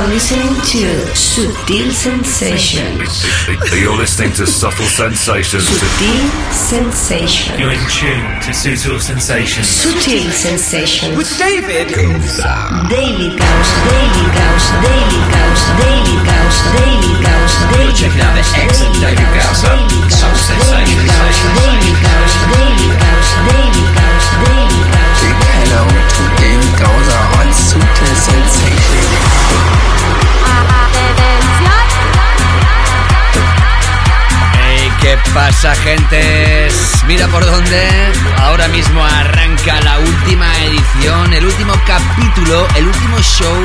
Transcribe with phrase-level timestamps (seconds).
[0.00, 3.20] are listening to Sutil Sensations.
[3.68, 5.68] You're listening to Subtle Sensations.
[5.68, 7.60] Subtle Sensations.
[7.60, 9.68] You're in tune to Subtle Sensations.
[9.68, 11.16] Subtle Sensations.
[11.18, 18.32] With David Daily Gausa, Daily Gausa, Daily Gausa, Daily Gausa, Daily Gausa, Daily checking out
[18.32, 19.76] the excellent David Gausser.
[20.08, 20.96] Subtle Sensations.
[20.96, 24.32] Daily Gausa, Daily Gausa, Daily Gausa, Daily Gausa.
[25.20, 28.99] Big hello to David Gausser on Sutil Sensation.
[35.10, 36.72] ¿Qué pasa, gentes?
[37.08, 37.88] Mira por dónde.
[38.38, 43.64] Ahora mismo arranca la última edición, el último capítulo, el último show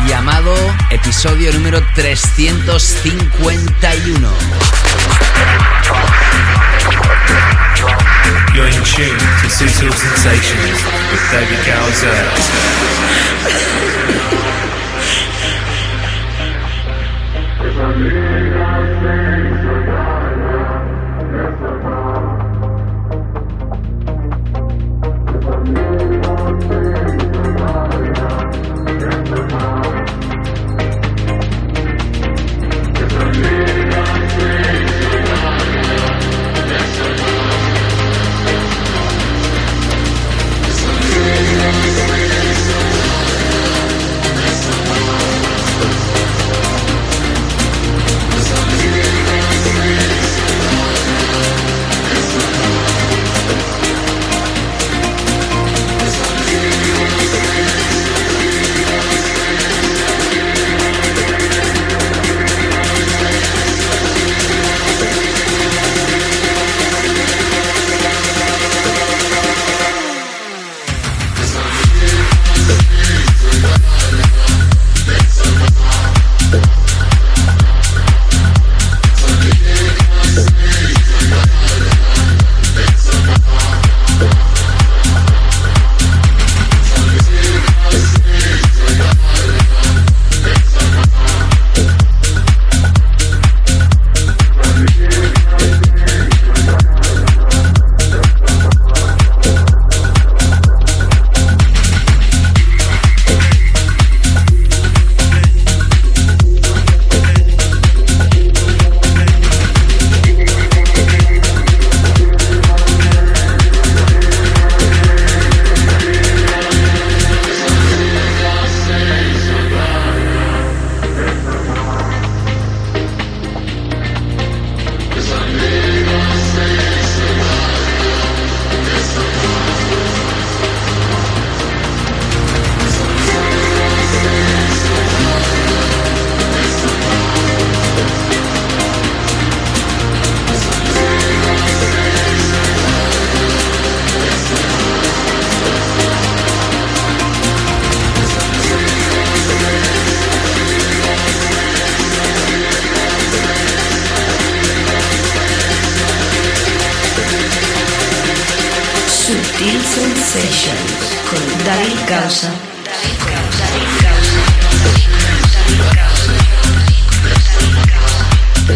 [0.07, 0.55] llamado
[0.91, 4.31] episodio número 351.
[8.55, 8.81] You're in.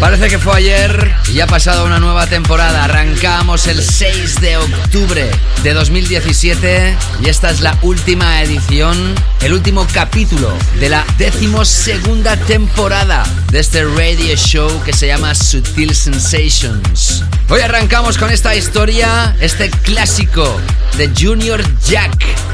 [0.05, 2.83] Parece que fue ayer y ha pasado una nueva temporada.
[2.83, 5.31] Arrancamos el 6 de octubre
[5.63, 13.25] de 2017 y esta es la última edición, el último capítulo de la decimosegunda temporada
[13.49, 17.23] de este radio show que se llama Sutil Sensations.
[17.47, 20.59] Hoy arrancamos con esta historia, este clásico
[20.97, 22.11] de Junior Jack,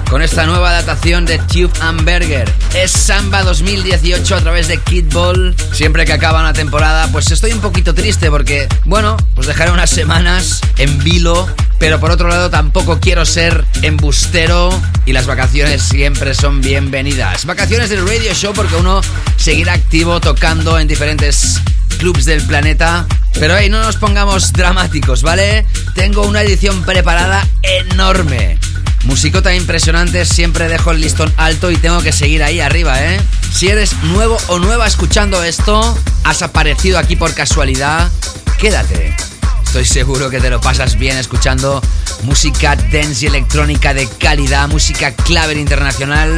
[0.10, 2.52] con esta nueva datación de Tube Hamburger.
[2.74, 5.56] Es Samba 2018 a través de Kid Ball.
[5.72, 9.90] Siempre que acaba una temporada, pues estoy un poquito triste porque, bueno, pues dejaré unas
[9.90, 11.48] semanas en vilo.
[11.80, 14.70] Pero por otro lado tampoco quiero ser embustero
[15.06, 17.46] y las vacaciones siempre son bienvenidas.
[17.46, 19.02] Vacaciones del radio show porque uno
[19.38, 21.62] seguirá activo tocando en diferentes
[22.02, 23.06] clubs del planeta.
[23.36, 25.68] Pero hey, no nos pongamos dramáticos, ¿vale?
[25.94, 28.58] Tengo una edición preparada enorme.
[29.04, 33.22] Musicota impresionante, siempre dejo el listón alto y tengo que seguir ahí arriba, ¿eh?
[33.54, 38.10] Si eres nuevo o nueva escuchando esto, has aparecido aquí por casualidad,
[38.58, 39.16] quédate.
[39.64, 41.84] Estoy seguro que te lo pasas bien escuchando
[42.24, 46.36] música dance y electrónica de calidad, música clave internacional.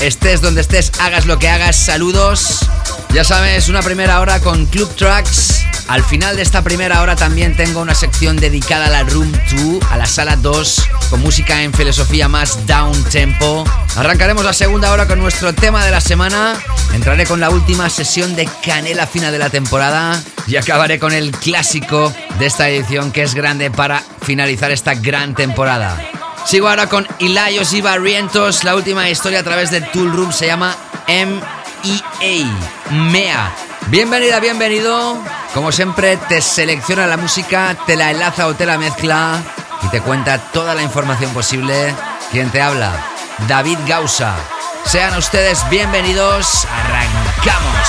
[0.00, 2.60] Estés donde estés, hagas lo que hagas, saludos.
[3.12, 7.54] Ya sabes, una primera hora con Club Tracks Al final de esta primera hora también
[7.56, 11.74] tengo una sección dedicada a la Room 2, a la sala 2, con música en
[11.74, 13.64] filosofía más down tempo.
[13.96, 16.54] Arrancaremos la segunda hora con nuestro tema de la semana.
[16.94, 21.32] Entraré con la última sesión de canela fina de la temporada y acabaré con el
[21.32, 26.00] clásico de esta edición que es grande para finalizar esta gran temporada.
[26.44, 28.64] Sigo ahora con Ilayos y Barrientos.
[28.64, 30.76] La última historia a través de Tool Room se llama
[31.08, 32.60] MEA.
[32.90, 33.52] MEA.
[33.88, 35.18] Bienvenida, bienvenido.
[35.54, 39.42] Como siempre, te selecciona la música, te la enlaza o te la mezcla
[39.82, 41.94] y te cuenta toda la información posible.
[42.30, 42.92] ¿Quién te habla?
[43.48, 44.34] David Gausa.
[44.84, 46.66] Sean ustedes bienvenidos.
[46.66, 47.88] Arrancamos.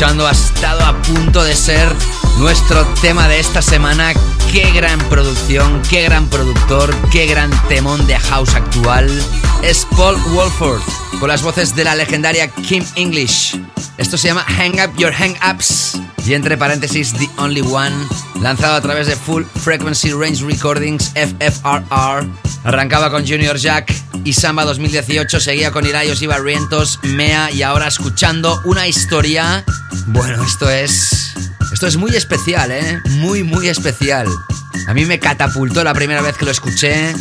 [0.00, 1.86] Escuchando ha estado a punto de ser
[2.38, 4.14] nuestro tema de esta semana.
[4.50, 9.10] Qué gran producción, qué gran productor, qué gran temón de house actual.
[9.62, 10.80] Es Paul Wolford
[11.18, 13.60] con las voces de la legendaria Kim English.
[13.98, 17.94] Esto se llama Hang Up Your Hang Ups y entre paréntesis The Only One,
[18.40, 22.26] lanzado a través de Full Frequency Range Recordings FFRR.
[22.64, 27.88] Arrancaba con Junior Jack y Samba 2018, seguía con Irayos y Barrientos, Mea y ahora
[27.88, 29.64] escuchando una historia.
[30.12, 31.34] Bueno, esto es.
[31.72, 33.00] Esto es muy especial, ¿eh?
[33.10, 34.26] Muy, muy especial.
[34.86, 37.14] A mí me catapultó la primera vez que lo escuché.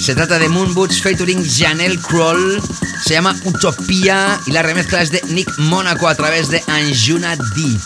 [0.00, 2.62] Se trata de Moon Boots featuring Janelle Kroll.
[3.04, 7.80] Se llama Utopía y la remezcla es de Nick Monaco a través de Anjuna Deep.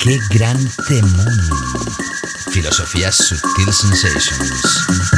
[0.00, 1.50] ¡Qué gran temón!
[2.50, 3.76] Filosofía Sensations.
[3.76, 5.15] Sensations.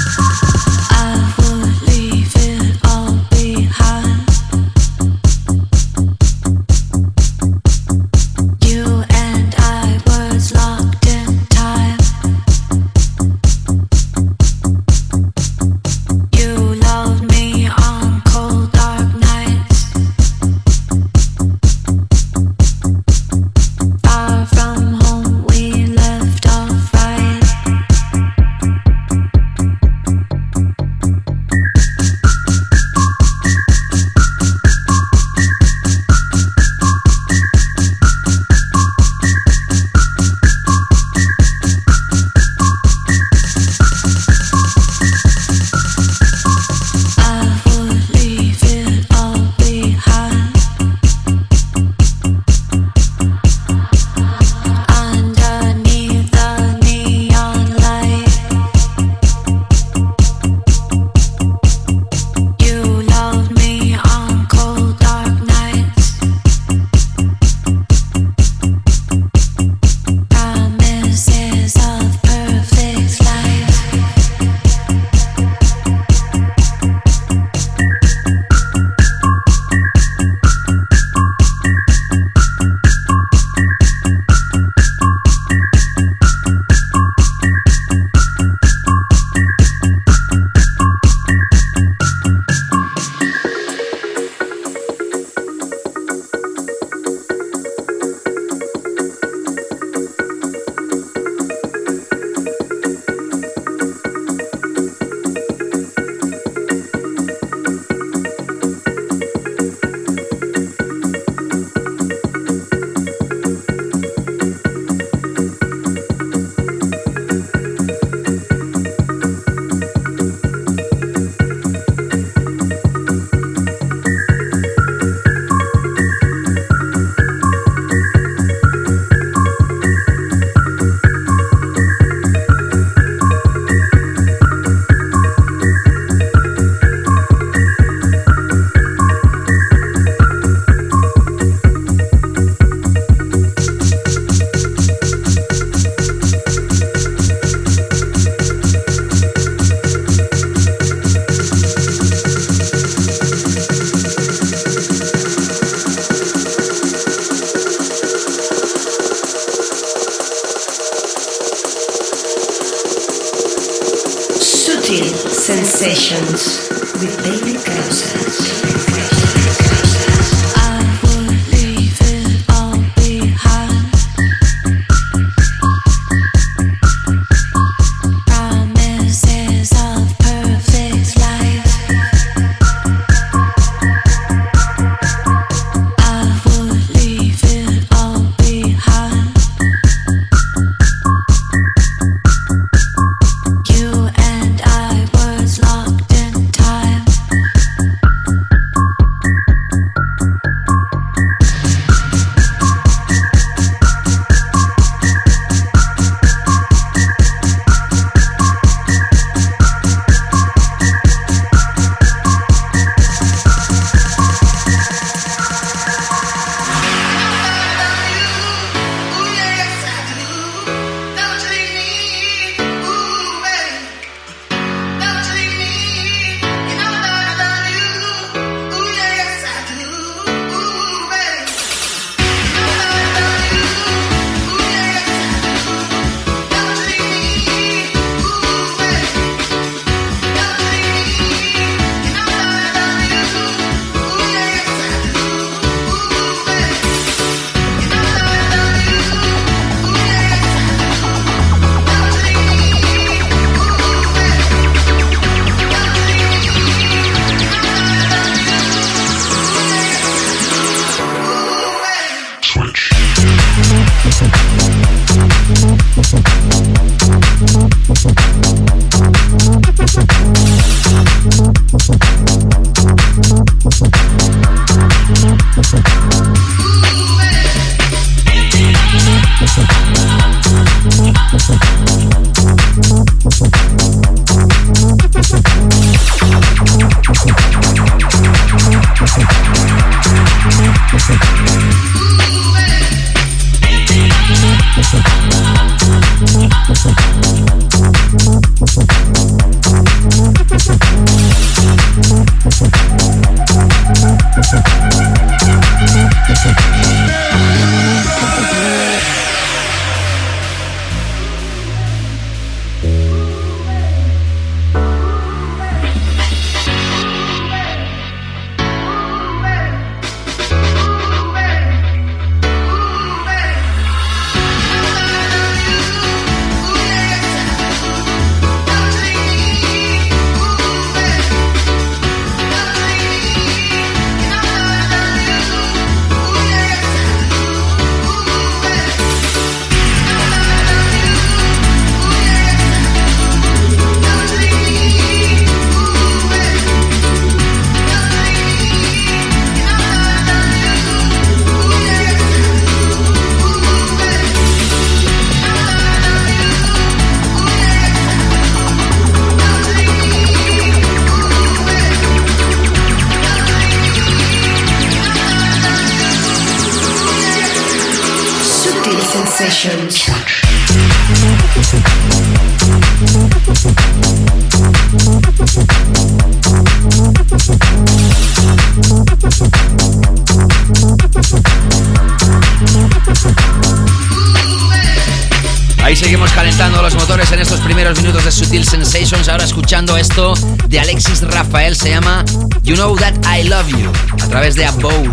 [388.65, 389.29] Sensations.
[389.29, 390.35] Ahora escuchando esto
[390.69, 392.25] de Alexis Rafael, se llama
[392.63, 393.93] You Know That I Love You,
[394.23, 395.11] a través de Abode.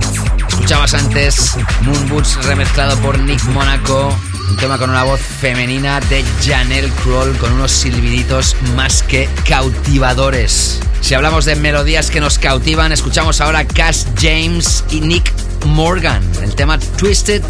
[0.48, 4.18] Escuchabas antes Moonboots remezclado por Nick Monaco,
[4.50, 10.80] un tema con una voz femenina de Janelle Kroll con unos silbiditos más que cautivadores.
[11.02, 15.32] Si hablamos de melodías que nos cautivan, escuchamos ahora Cass James y Nick
[15.66, 17.44] Morgan, el tema Twisted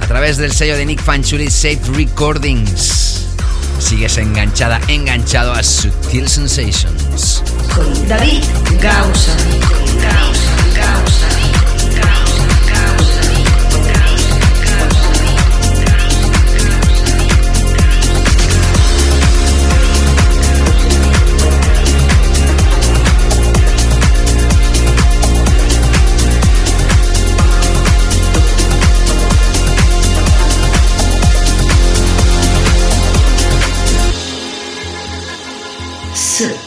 [0.00, 3.05] a través del sello de Nick Fanchuli Safe Recordings.
[3.86, 7.40] Sigues enganchada, enganchado a Sutil Sensations.
[7.72, 8.42] Con David
[8.82, 9.55] Gausa.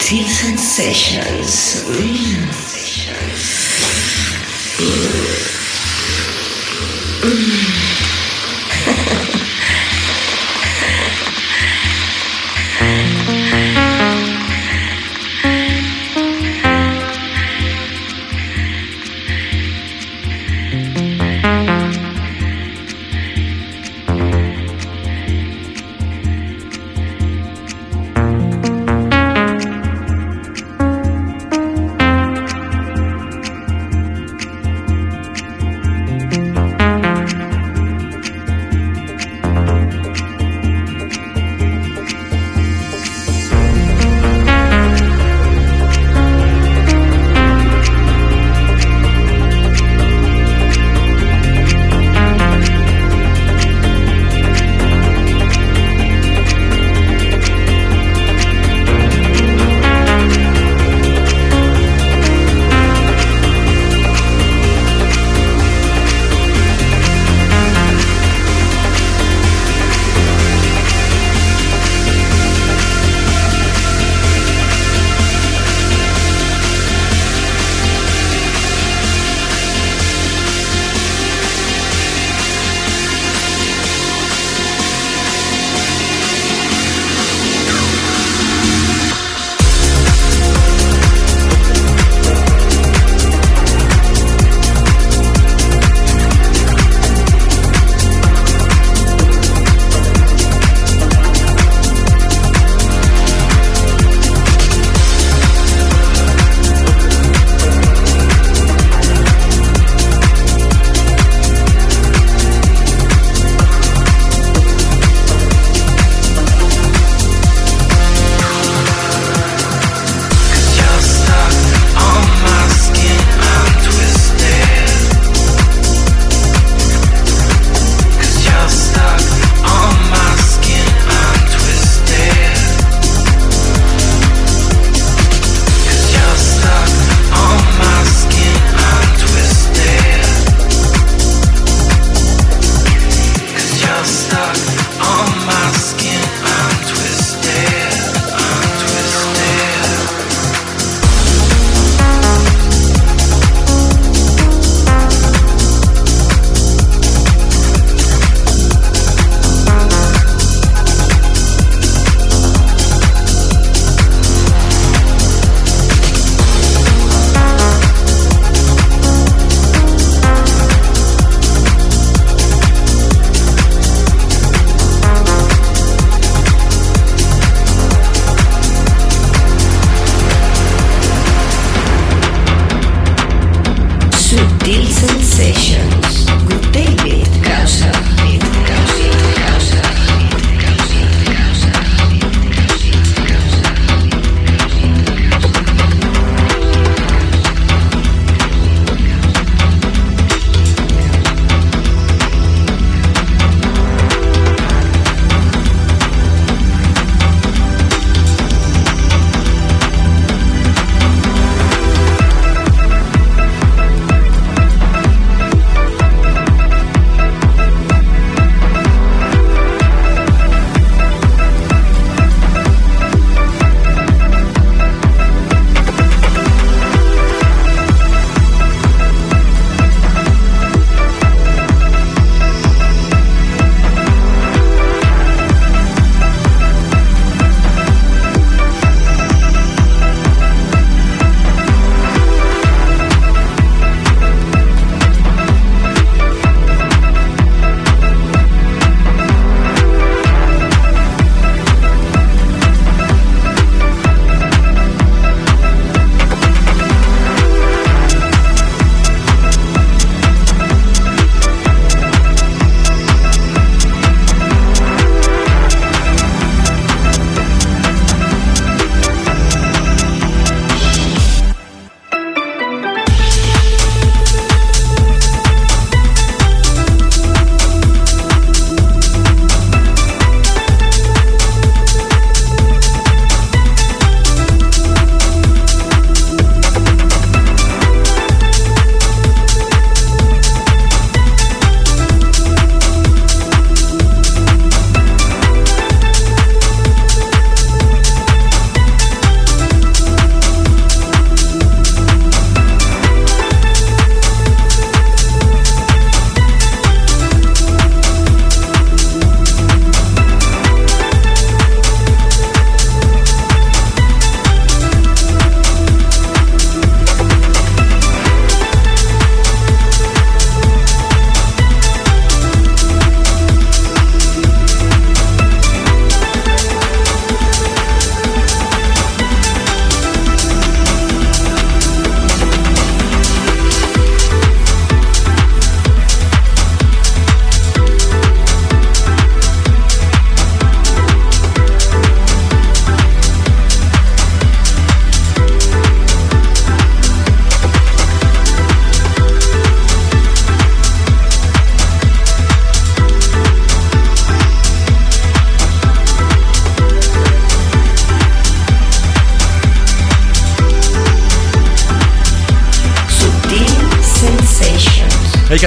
[0.10, 1.86] Subtle sensations.
[4.80, 5.29] Hey,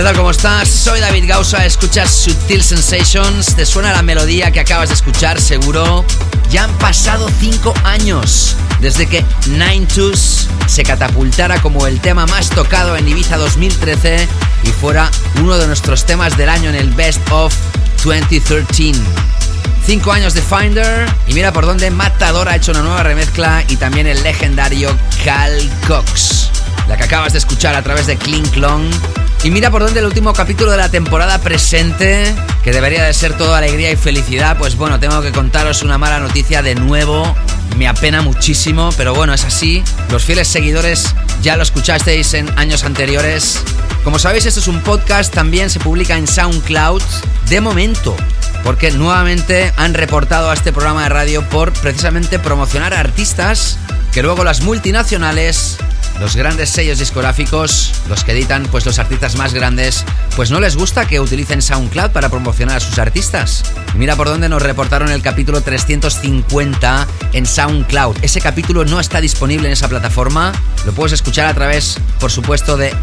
[0.03, 0.69] ¿Cómo estás?
[0.69, 3.55] Soy David Gausa, escuchas Sutil Sensations.
[3.55, 5.41] ¿Te suena la melodía que acabas de escuchar?
[5.41, 6.05] Seguro.
[6.51, 12.51] Ya han pasado 5 años desde que Nine Twos se catapultara como el tema más
[12.51, 14.29] tocado en Ibiza 2013
[14.65, 15.09] y fuera
[15.41, 17.55] uno de nuestros temas del año en el Best of
[18.05, 18.93] 2013.
[19.87, 23.77] 5 años de Finder y mira por dónde Matador ha hecho una nueva remezcla y
[23.77, 26.51] también el legendario Cal Cox,
[26.89, 28.91] la que acabas de escuchar a través de Clink Long
[29.45, 33.37] y mira por dónde el último capítulo de la temporada presente, que debería de ser
[33.37, 37.35] toda alegría y felicidad, pues bueno, tengo que contaros una mala noticia de nuevo.
[37.77, 39.83] Me apena muchísimo, pero bueno, es así.
[40.11, 43.61] Los fieles seguidores ya lo escuchasteis en años anteriores.
[44.05, 47.03] Como sabéis, esto es un podcast, también se publica en SoundCloud.
[47.49, 48.17] De momento,
[48.63, 53.79] porque nuevamente han reportado a este programa de radio por precisamente promocionar a artistas
[54.13, 55.79] que luego las multinacionales
[56.21, 60.05] los grandes sellos discográficos, los que editan pues los artistas más grandes,
[60.37, 63.65] pues no les gusta que utilicen SoundCloud para promocionar a sus artistas.
[63.95, 68.17] mira por dónde nos reportaron el capítulo 350 en SoundCloud.
[68.23, 70.53] Ese capítulo no está disponible en esa plataforma.
[70.87, 72.95] Lo puedes escuchar a través, por supuesto, de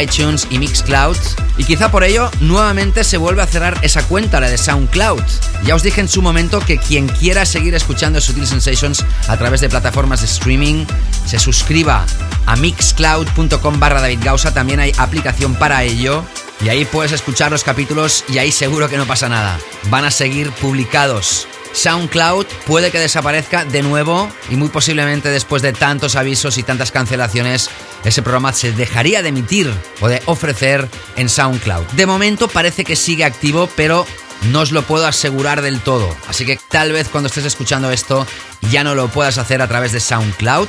[0.00, 1.16] iTunes y Mixcloud.
[1.56, 5.22] Y quizá por ello nuevamente se vuelve a cerrar esa cuenta, la de SoundCloud.
[5.64, 9.60] Ya os dije en su momento que quien quiera seguir escuchando Sutil Sensations a través
[9.60, 10.86] de plataformas de streaming,
[11.26, 12.06] se suscriba
[12.48, 16.24] a mixcloud.com barra David Gausa, también hay aplicación para ello.
[16.64, 19.58] Y ahí puedes escuchar los capítulos y ahí seguro que no pasa nada.
[19.90, 21.46] Van a seguir publicados.
[21.74, 26.90] SoundCloud puede que desaparezca de nuevo y muy posiblemente después de tantos avisos y tantas
[26.90, 27.68] cancelaciones,
[28.02, 31.84] ese programa se dejaría de emitir o de ofrecer en SoundCloud.
[31.88, 34.06] De momento parece que sigue activo, pero
[34.50, 36.08] no os lo puedo asegurar del todo.
[36.28, 38.26] Así que tal vez cuando estés escuchando esto
[38.70, 40.68] ya no lo puedas hacer a través de SoundCloud.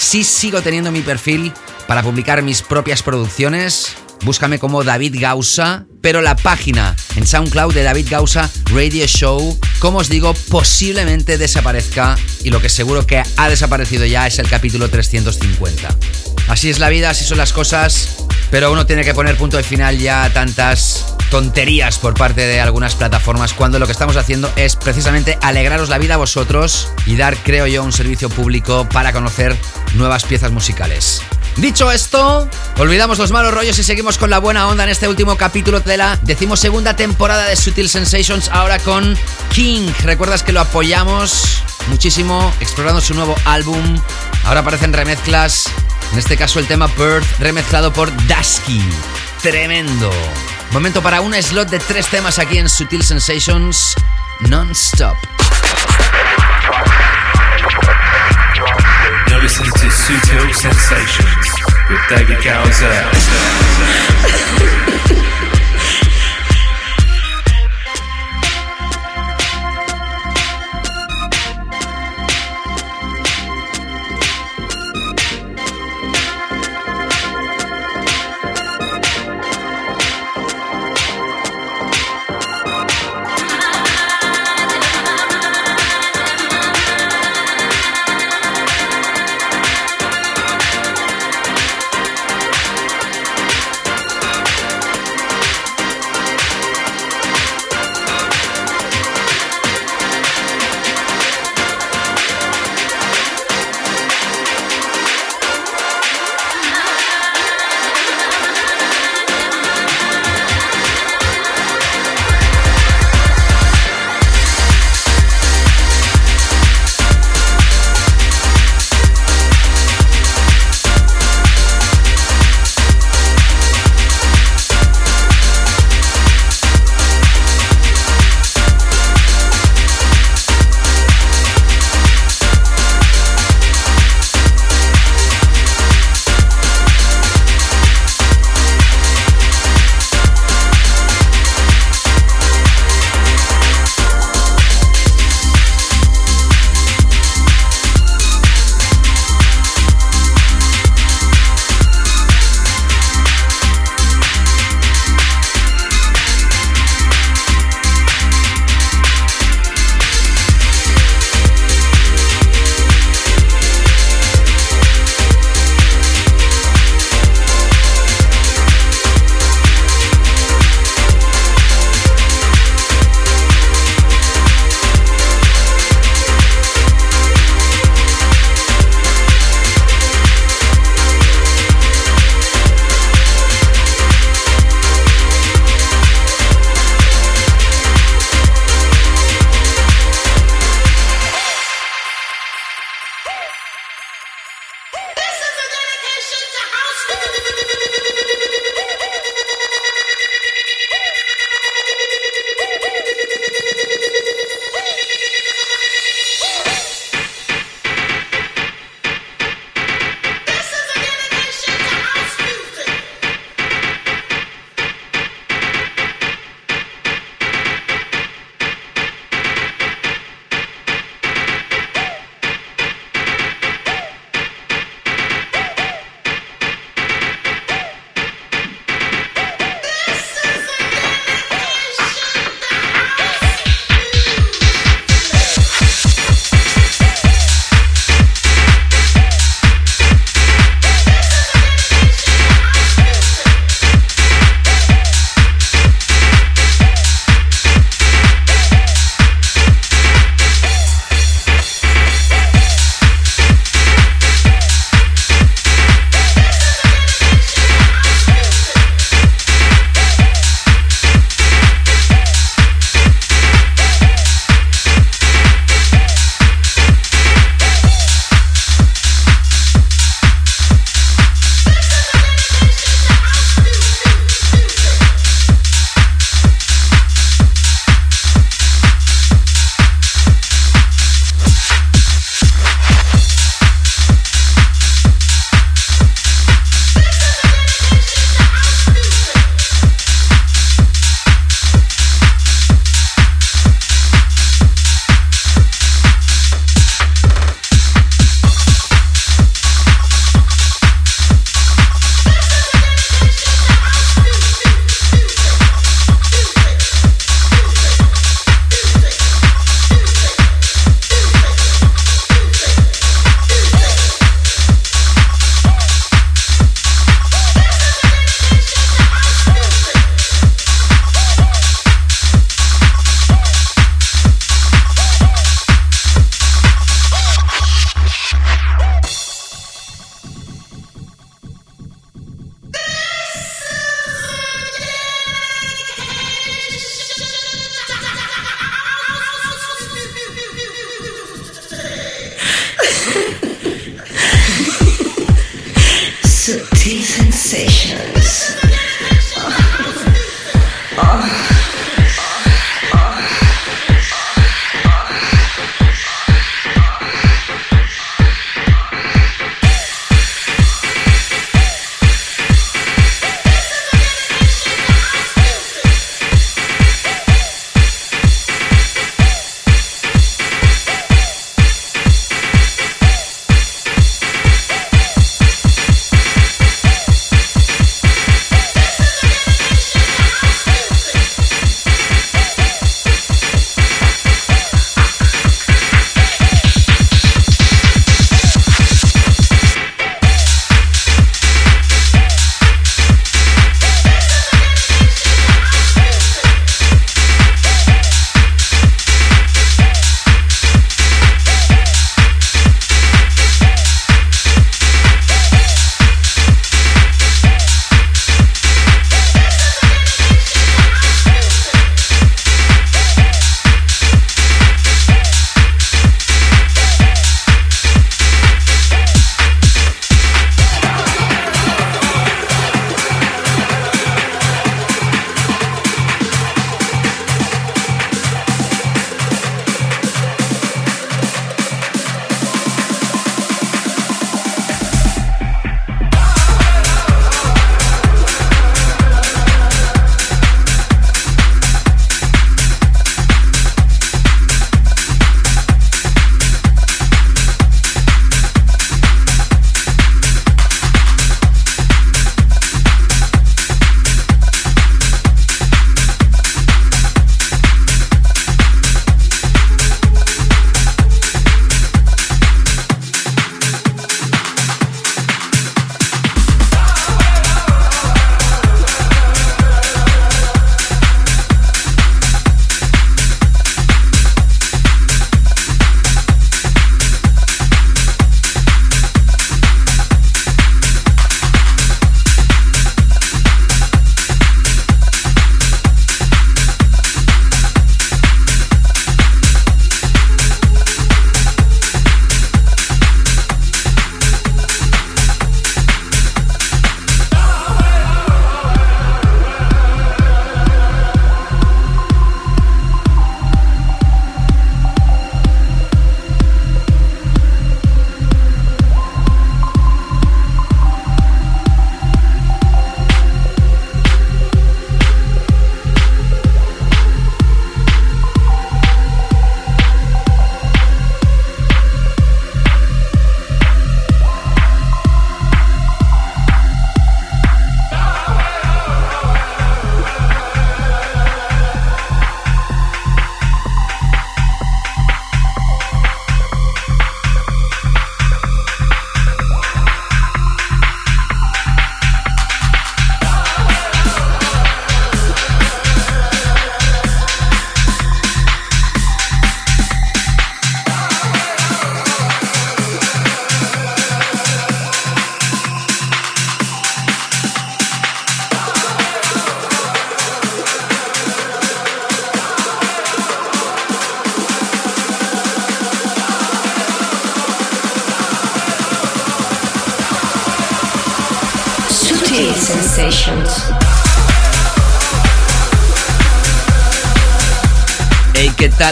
[0.00, 1.52] Sí sigo teniendo mi perfil
[1.86, 3.92] para publicar mis propias producciones.
[4.22, 9.98] Búscame como David Gausa, pero la página en SoundCloud de David Gausa Radio Show, como
[9.98, 14.88] os digo, posiblemente desaparezca y lo que seguro que ha desaparecido ya es el capítulo
[14.88, 15.94] 350.
[16.48, 19.62] Así es la vida, así son las cosas, pero uno tiene que poner punto de
[19.62, 24.52] final ya a tantas tonterías por parte de algunas plataformas cuando lo que estamos haciendo
[24.56, 29.12] es precisamente alegraros la vida a vosotros y dar, creo yo, un servicio público para
[29.12, 29.56] conocer
[29.94, 31.22] nuevas piezas musicales.
[31.56, 35.36] Dicho esto, olvidamos los malos rollos y seguimos con la buena onda en este último
[35.36, 39.16] capítulo de la decimosegunda temporada de Sutil Sensations, ahora con
[39.52, 39.90] King.
[40.04, 44.00] ¿Recuerdas que lo apoyamos muchísimo explorando su nuevo álbum?
[44.44, 45.66] Ahora aparecen remezclas,
[46.12, 48.82] en este caso el tema Bird remezclado por Dusky.
[49.42, 50.10] Tremendo.
[50.70, 53.94] Momento para un slot de tres temas aquí en Sutil Sensations
[54.48, 55.39] non-stop.
[59.90, 61.48] Sutil Sensations
[61.88, 64.59] with David Gowser.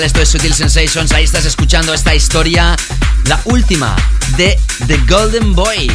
[0.02, 1.10] Esto es Sutil Sensations.
[1.12, 2.76] Ahí estás escuchando esta historia,
[3.24, 3.96] la última
[4.36, 5.90] de The Golden Boy.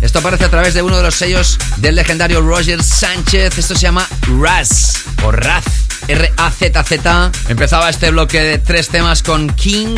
[0.00, 3.56] Esto aparece a través de uno de los sellos del legendario Roger Sánchez.
[3.56, 4.08] Esto se llama
[4.40, 5.64] Raz o Raz.
[6.08, 7.32] R-A-Z-Z.
[7.48, 9.96] Empezaba este bloque de tres temas con King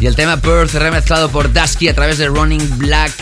[0.00, 3.12] y el tema Birth remezclado por Dusky a través de Running Black.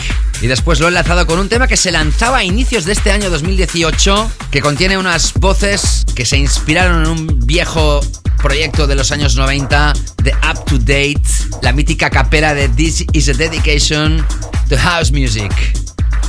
[0.41, 3.11] Y después lo he enlazado con un tema que se lanzaba a inicios de este
[3.11, 8.01] año 2018, que contiene unas voces que se inspiraron en un viejo
[8.45, 11.23] proyecto de los años 90 de Up to Date,
[11.63, 14.23] la mítica capera de This is a Dedication
[14.69, 15.51] to House Music.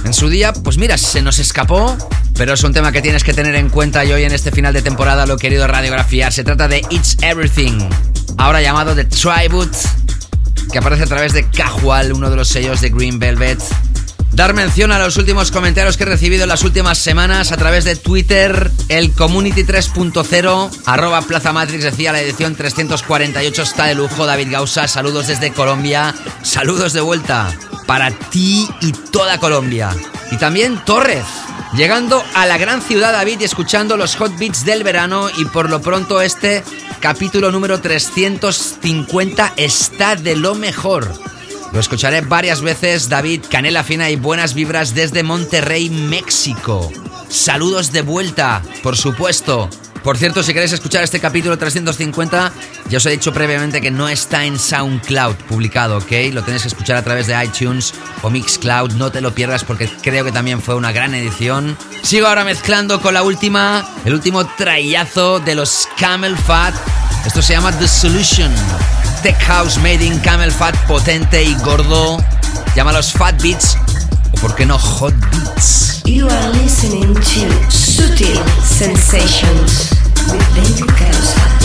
[0.02, 1.94] En su día, pues mira, se nos escapó,
[2.32, 4.72] pero es un tema que tienes que tener en cuenta y hoy en este final
[4.72, 6.32] de temporada lo he querido radiografiar.
[6.32, 7.86] Se trata de It's Everything,
[8.38, 9.76] ahora llamado The Tribute,
[10.72, 13.60] que aparece a través de Casual, uno de los sellos de Green Velvet
[14.36, 17.86] Dar mención a los últimos comentarios que he recibido en las últimas semanas a través
[17.86, 24.26] de Twitter, el Community 3.0, arroba Plaza Matrix decía la edición 348 está de lujo,
[24.26, 27.56] David Gausa, saludos desde Colombia, saludos de vuelta.
[27.86, 29.96] para ti y toda Colombia.
[30.30, 31.24] Y también Torres,
[31.72, 35.70] llegando a la gran ciudad David y escuchando los hot beats del verano y por
[35.70, 36.62] lo pronto este
[37.00, 41.35] capítulo número 350 está de lo mejor.
[41.76, 46.90] Lo escucharé varias veces, David, canela fina y buenas vibras desde Monterrey, México.
[47.28, 49.68] Saludos de vuelta, por supuesto.
[50.02, 52.50] Por cierto, si queréis escuchar este capítulo 350,
[52.88, 56.12] ya os he dicho previamente que no está en SoundCloud publicado, ¿ok?
[56.32, 59.86] Lo tenéis que escuchar a través de iTunes o Mixcloud, no te lo pierdas porque
[60.00, 61.76] creo que también fue una gran edición.
[62.02, 66.74] Sigo ahora mezclando con la última, el último trayazo de los Camel Fat.
[67.26, 69.05] Esto se llama The Solution.
[69.22, 72.18] Tech House Made in Camel Fat, potente y gordo.
[72.74, 73.76] Llámalos Fat Beats
[74.32, 76.02] o por qué no Hot Beats.
[76.04, 79.90] You are listening to Sutil Sensations
[80.30, 81.55] with David Causa.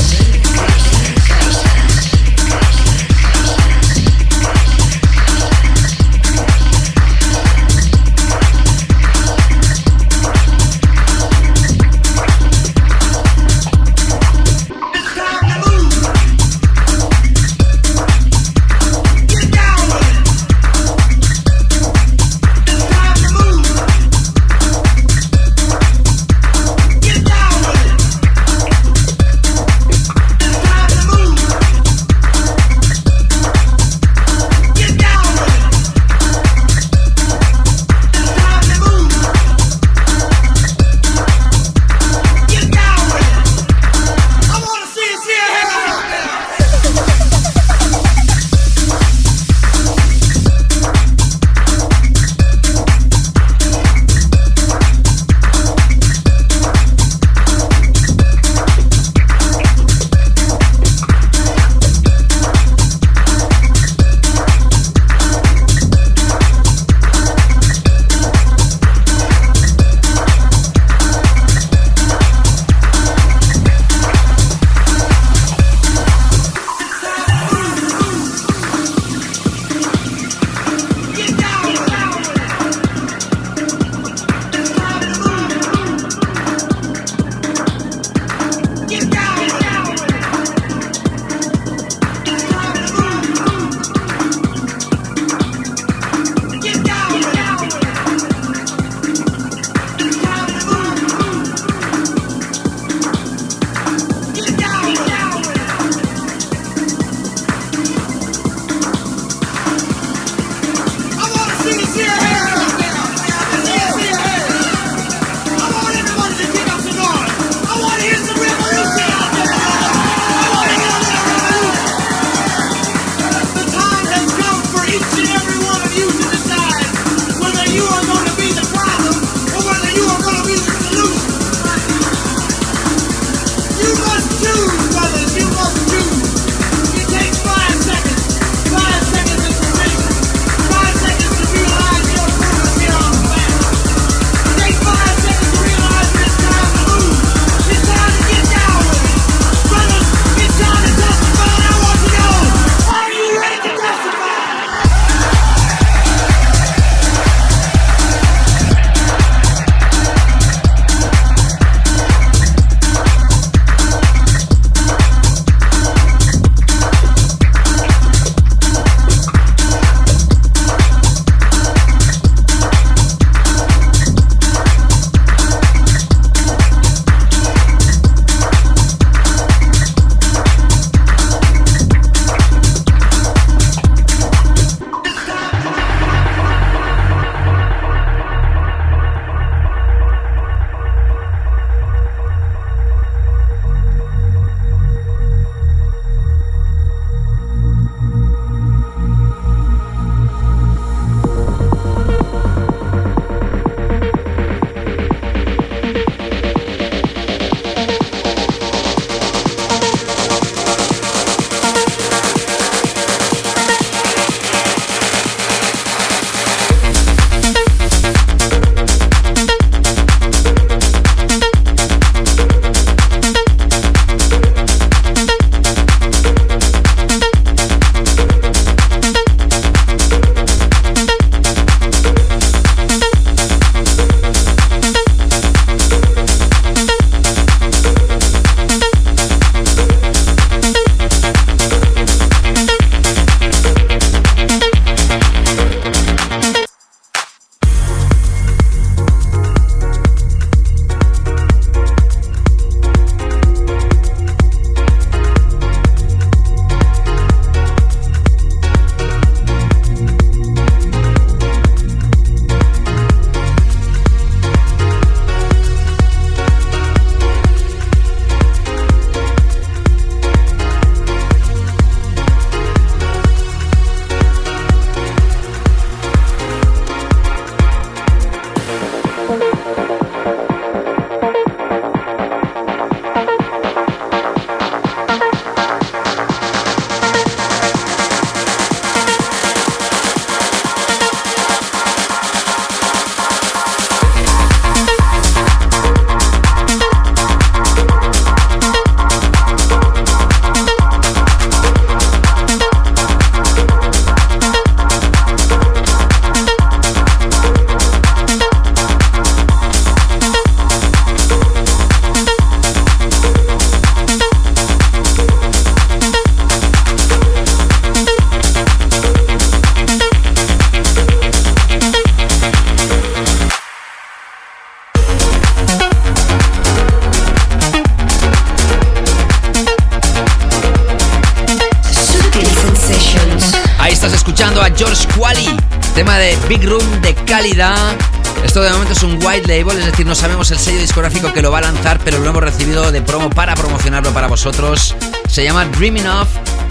[344.44, 344.96] Vosotros.
[345.30, 346.28] Se llama Dreaming Of.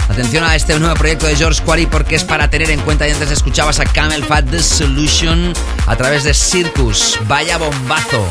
[0.08, 3.12] Atención a este nuevo proyecto de George Quali porque es para tener en cuenta y
[3.12, 5.52] antes escuchabas a Camel Fat The Solution
[5.86, 7.16] a través de Circus.
[7.28, 8.26] Vaya bombazo.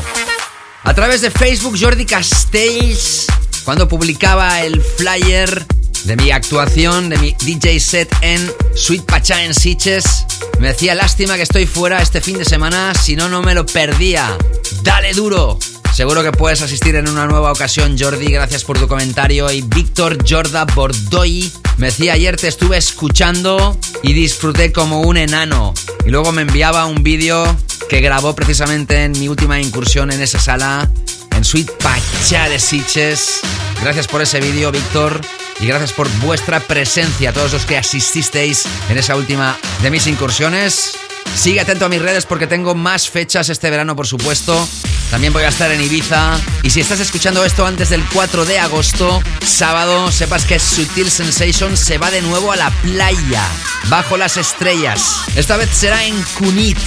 [0.82, 3.28] A través de Facebook, Jordi Castells,
[3.64, 5.64] cuando publicaba el flyer
[6.04, 10.26] de mi actuación, de mi DJ set en Sweet Pacha en Sitges.
[10.58, 13.64] Me decía lástima que estoy fuera este fin de semana, si no, no me lo
[13.64, 14.36] perdía.
[14.82, 15.58] ¡Dale duro!
[15.92, 18.32] Seguro que puedes asistir en una nueva ocasión, Jordi.
[18.32, 19.50] Gracias por tu comentario.
[19.50, 25.74] Y Víctor Jorda Bordoy me decía ayer te estuve escuchando y disfruté como un enano.
[26.06, 27.44] Y luego me enviaba un vídeo
[27.88, 30.90] que grabó precisamente en mi última incursión en esa sala,
[31.36, 33.40] en Sweet Pacha de Sitges.
[33.82, 35.20] Gracias por ese vídeo, Víctor
[35.60, 40.92] y gracias por vuestra presencia, todos los que asististeis en esa última de mis incursiones.
[41.34, 44.66] Sigue atento a mis redes porque tengo más fechas este verano, por supuesto.
[45.10, 46.38] También voy a estar en Ibiza.
[46.62, 51.76] Y si estás escuchando esto antes del 4 de agosto, sábado, sepas que Sutil Sensation
[51.76, 53.42] se va de nuevo a la playa,
[53.88, 55.22] bajo las estrellas.
[55.34, 56.78] Esta vez será en Cunit.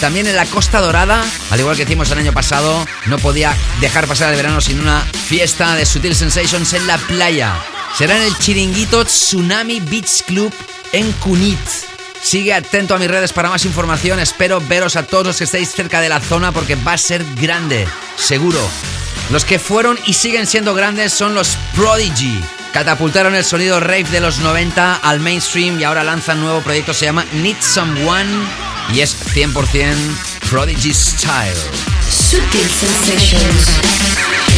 [0.00, 4.06] También en la Costa Dorada, al igual que hicimos el año pasado, no podía dejar
[4.06, 7.56] pasar el verano sin una fiesta de Sutil Sensations en la playa.
[7.96, 10.52] Será en el chiringuito Tsunami Beach Club
[10.92, 11.87] en Cunit.
[12.22, 14.20] Sigue atento a mis redes para más información.
[14.20, 17.24] Espero veros a todos los que estéis cerca de la zona porque va a ser
[17.36, 18.58] grande, seguro.
[19.30, 22.42] Los que fueron y siguen siendo grandes son los Prodigy.
[22.72, 26.92] Catapultaron el sonido rave de los 90 al mainstream y ahora lanzan un nuevo proyecto,
[26.94, 28.30] se llama Need Someone
[28.92, 29.94] y es 100%
[30.50, 31.56] Prodigy Style.
[32.10, 34.57] Sutil Sensations.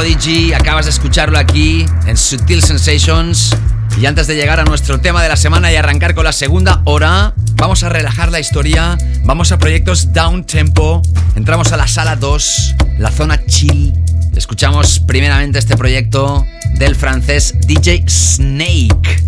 [0.00, 3.54] Prodigy, acabas de escucharlo aquí en Sutil Sensations.
[4.00, 6.80] Y antes de llegar a nuestro tema de la semana y arrancar con la segunda
[6.86, 11.02] hora, vamos a relajar la historia, vamos a proyectos down tempo,
[11.36, 13.92] entramos a la sala 2, la zona chill.
[14.34, 16.46] Escuchamos primeramente este proyecto
[16.78, 19.22] del francés DJ Snake,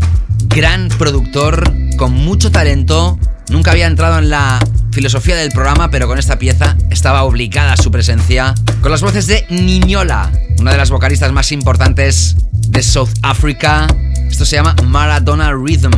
[0.47, 3.18] gran productor con mucho talento,
[3.51, 4.59] nunca había entrado en la
[4.91, 9.45] filosofía del programa, pero con esta pieza estaba obligada su presencia, con las voces de
[9.51, 10.33] Niñola,
[10.63, 13.89] una de las vocalistas más importantes de South Africa.
[14.31, 15.91] Esto se llama Maradona Rhythm.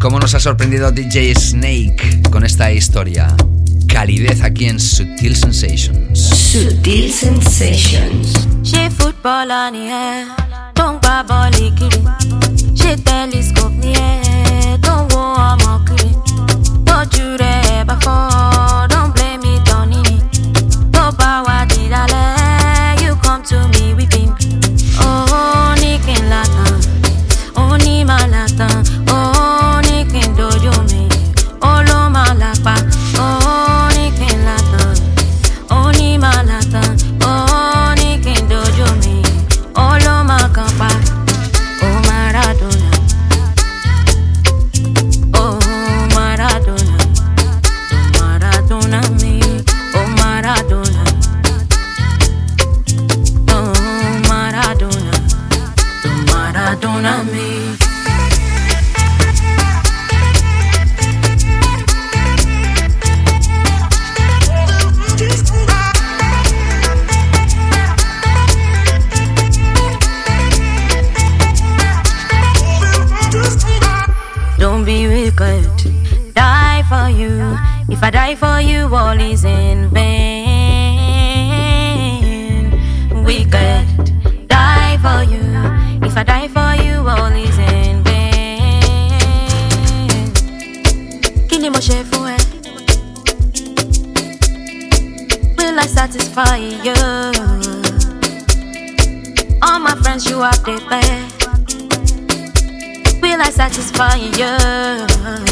[0.00, 3.32] ¿Cómo nos ha sorprendido DJ Snake con esta historia?
[3.86, 6.18] Calidez aquí en Sutil Sensations.
[6.18, 8.48] Sutil Sensations.
[10.74, 11.00] Don't
[78.02, 80.02] If I die for you, all is in vain.
[83.24, 85.40] We could die for you.
[86.04, 88.90] If I die for you, all is in vain.
[91.46, 91.70] Kí ni?
[95.56, 96.98] Will I satisfy you?
[99.62, 101.30] All my friends, you are prepared.
[103.22, 105.51] Will I satisfy you?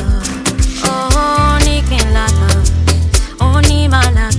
[3.92, 4.29] Oh,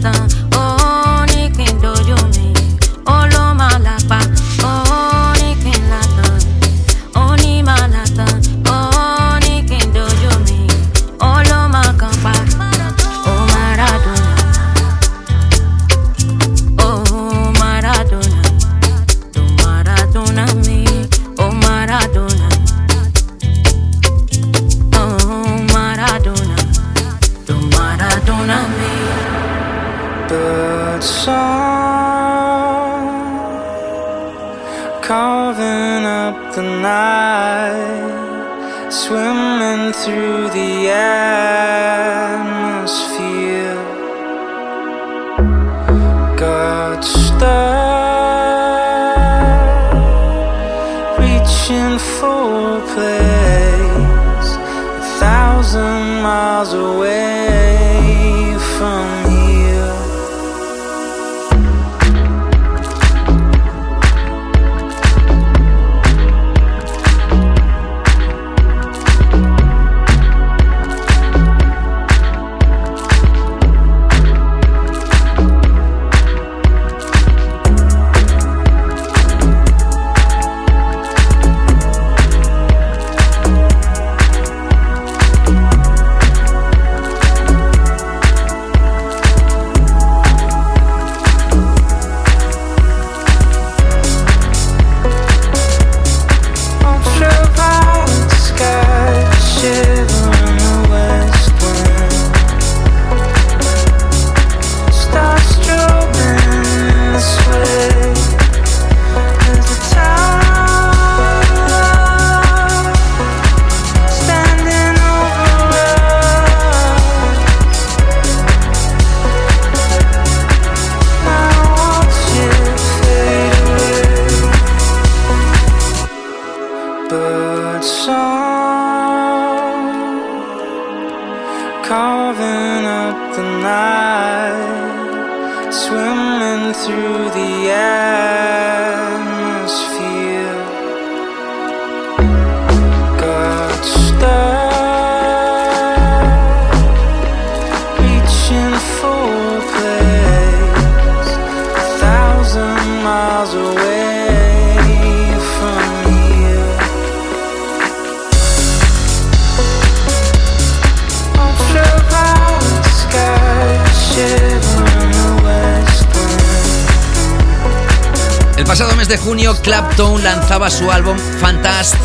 [170.69, 171.95] Su álbum Fantast.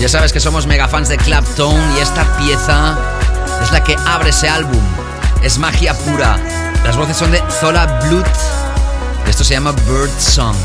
[0.00, 2.98] Ya sabes que somos mega fans de Clapton y esta pieza
[3.62, 4.82] es la que abre ese álbum.
[5.40, 6.36] Es magia pura.
[6.84, 8.26] Las voces son de Zola Bluth.
[9.28, 10.56] Esto se llama Bird Song.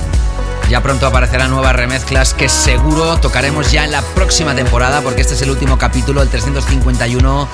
[0.70, 5.36] Ya pronto aparecerán nuevas remezclas que seguro tocaremos ya en la próxima temporada porque este
[5.36, 7.48] es el último capítulo, el 351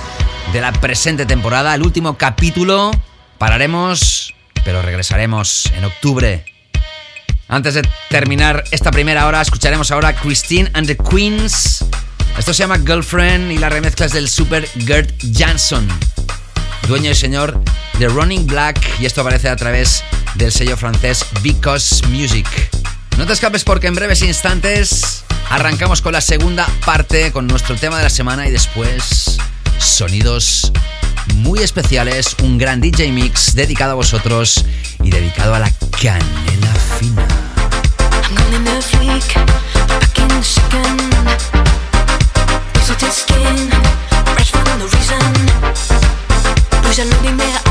[0.53, 1.76] de la presente temporada.
[1.76, 2.91] El último capítulo.
[3.38, 6.56] Pararemos, pero regresaremos en octubre.
[7.49, 11.85] Antes de terminar esta primera hora, escucharemos ahora Christine and the Queens.
[12.37, 15.87] Esto se llama Girlfriend y la remezcla es del super Gert Jansson,
[16.87, 17.61] dueño y señor
[17.99, 20.03] de Running Black, y esto aparece a través
[20.35, 22.47] del sello francés Because Music.
[23.17, 27.97] No te escapes porque en breves instantes arrancamos con la segunda parte, con nuestro tema
[27.97, 29.37] de la semana y después
[29.79, 30.71] sonidos
[31.35, 34.65] muy especiales, un gran DJ mix dedicado a vosotros
[35.01, 35.71] y dedicado a la
[36.01, 37.26] canela fina.
[46.97, 47.66] Jaloux des mers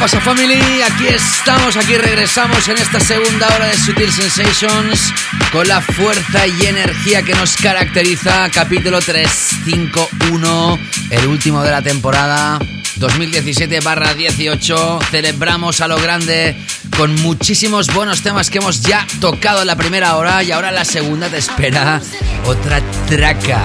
[0.00, 0.80] pasa, family?
[0.80, 5.12] Aquí estamos, aquí regresamos en esta segunda hora de Sutil Sensations
[5.52, 8.48] con la fuerza y energía que nos caracteriza.
[8.50, 10.78] Capítulo 351,
[11.10, 12.58] el último de la temporada
[12.98, 15.04] 2017-18.
[15.10, 16.56] Celebramos a lo grande
[16.96, 20.76] con muchísimos buenos temas que hemos ya tocado en la primera hora y ahora en
[20.76, 22.00] la segunda te espera
[22.46, 23.62] otra traca.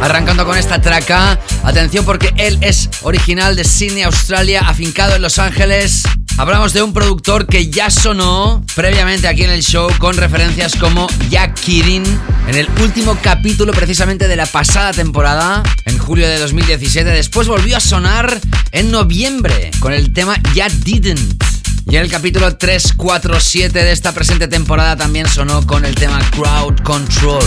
[0.00, 5.38] Arrancando con esta traca, atención porque él es original de Sydney, Australia, afincado en Los
[5.38, 6.04] Ángeles.
[6.38, 11.08] Hablamos de un productor que ya sonó previamente aquí en el show con referencias como
[11.30, 12.04] Jack Kirin
[12.46, 17.10] en el último capítulo precisamente de la pasada temporada, en julio de 2017.
[17.10, 18.40] Después volvió a sonar
[18.70, 21.57] en noviembre con el tema Ya Didn't.
[21.90, 26.80] Y en el capítulo 347 de esta presente temporada también sonó con el tema Crowd
[26.82, 27.42] Control.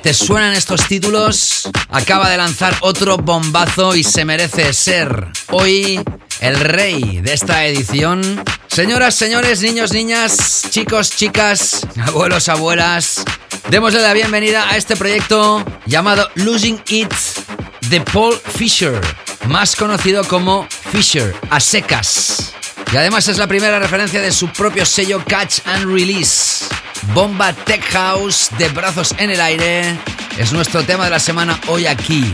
[0.00, 1.68] ¿Te suenan estos títulos?
[1.90, 6.00] Acaba de lanzar otro bombazo y se merece ser hoy
[6.40, 8.44] el rey de esta edición.
[8.68, 13.24] Señoras, señores, niños, niñas, chicos, chicas, abuelos, abuelas,
[13.70, 17.12] démosle la bienvenida a este proyecto llamado Losing It
[17.90, 19.00] de Paul Fisher,
[19.48, 22.54] más conocido como Fisher, a secas.
[22.92, 26.66] Y además es la primera referencia de su propio sello Catch and Release.
[27.14, 29.98] Bomba Tech House de brazos en el aire
[30.38, 32.32] es nuestro tema de la semana hoy aquí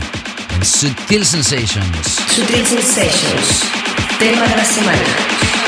[0.55, 2.19] en Sutil Sensations.
[2.35, 3.63] Sutil Sensations,
[4.19, 5.58] tema de la semana.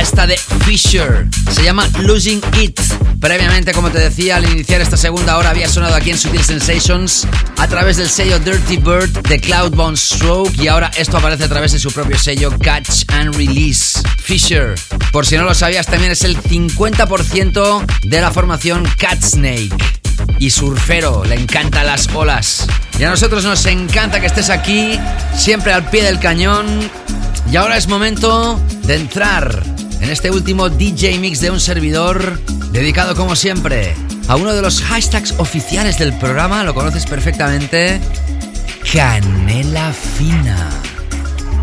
[0.00, 1.26] Esta de Fisher.
[1.52, 2.80] Se llama Losing It.
[3.20, 7.28] Previamente, como te decía, al iniciar esta segunda hora había sonado aquí en Sutil Sensations
[7.58, 11.72] a través del sello Dirty Bird de Cloudbound Stroke y ahora esto aparece a través
[11.72, 14.00] de su propio sello Catch and Release.
[14.22, 14.74] Fisher,
[15.12, 19.76] por si no lo sabías, también es el 50% de la formación Cat Snake.
[20.38, 22.66] Y surfero, le encantan las olas.
[22.98, 24.98] Y a nosotros nos encanta que estés aquí,
[25.36, 26.90] siempre al pie del cañón.
[27.50, 29.62] Y ahora es momento de entrar
[30.00, 32.38] en este último DJ Mix de un servidor,
[32.72, 33.94] dedicado como siempre
[34.28, 38.00] a uno de los hashtags oficiales del programa, lo conoces perfectamente,
[38.92, 40.70] Canela Fina.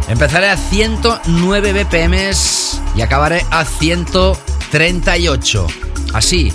[0.07, 5.67] Empezaré a 109 BPMs y acabaré a 138.
[6.13, 6.53] Así,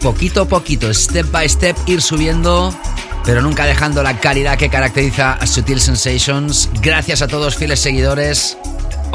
[0.00, 2.76] poquito a poquito, step by step, ir subiendo,
[3.24, 6.68] pero nunca dejando la calidad que caracteriza a Sutil Sensations.
[6.80, 8.56] Gracias a todos fieles seguidores.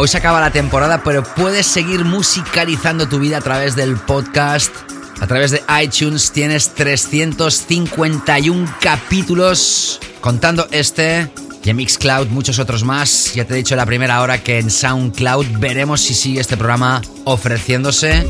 [0.01, 4.73] Hoy se acaba la temporada, pero puedes seguir musicalizando tu vida a través del podcast.
[5.19, 11.29] A través de iTunes tienes 351 capítulos, contando este
[11.65, 13.33] y en Mixcloud muchos otros más.
[13.33, 16.55] Ya te he dicho en la primera hora que en SoundCloud veremos si sigue este
[16.55, 18.25] programa ofreciéndose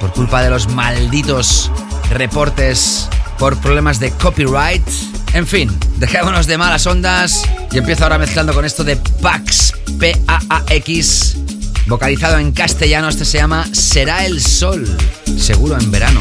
[0.00, 1.70] por culpa de los malditos
[2.10, 3.08] reportes
[3.38, 4.82] por problemas de copyright.
[5.34, 11.36] En fin, dejémonos de malas ondas y empiezo ahora mezclando con esto de Pax, P-A-A-X,
[11.86, 13.08] vocalizado en castellano.
[13.08, 14.86] Este se llama Será el Sol,
[15.38, 16.20] seguro en verano.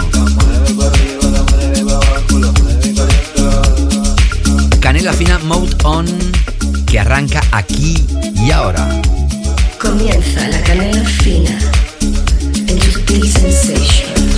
[4.80, 6.06] Canela Fina Mode On,
[6.86, 8.06] que arranca aquí
[8.36, 9.02] y ahora.
[9.78, 11.60] Comienza la canela fina
[12.68, 14.31] en Sensations.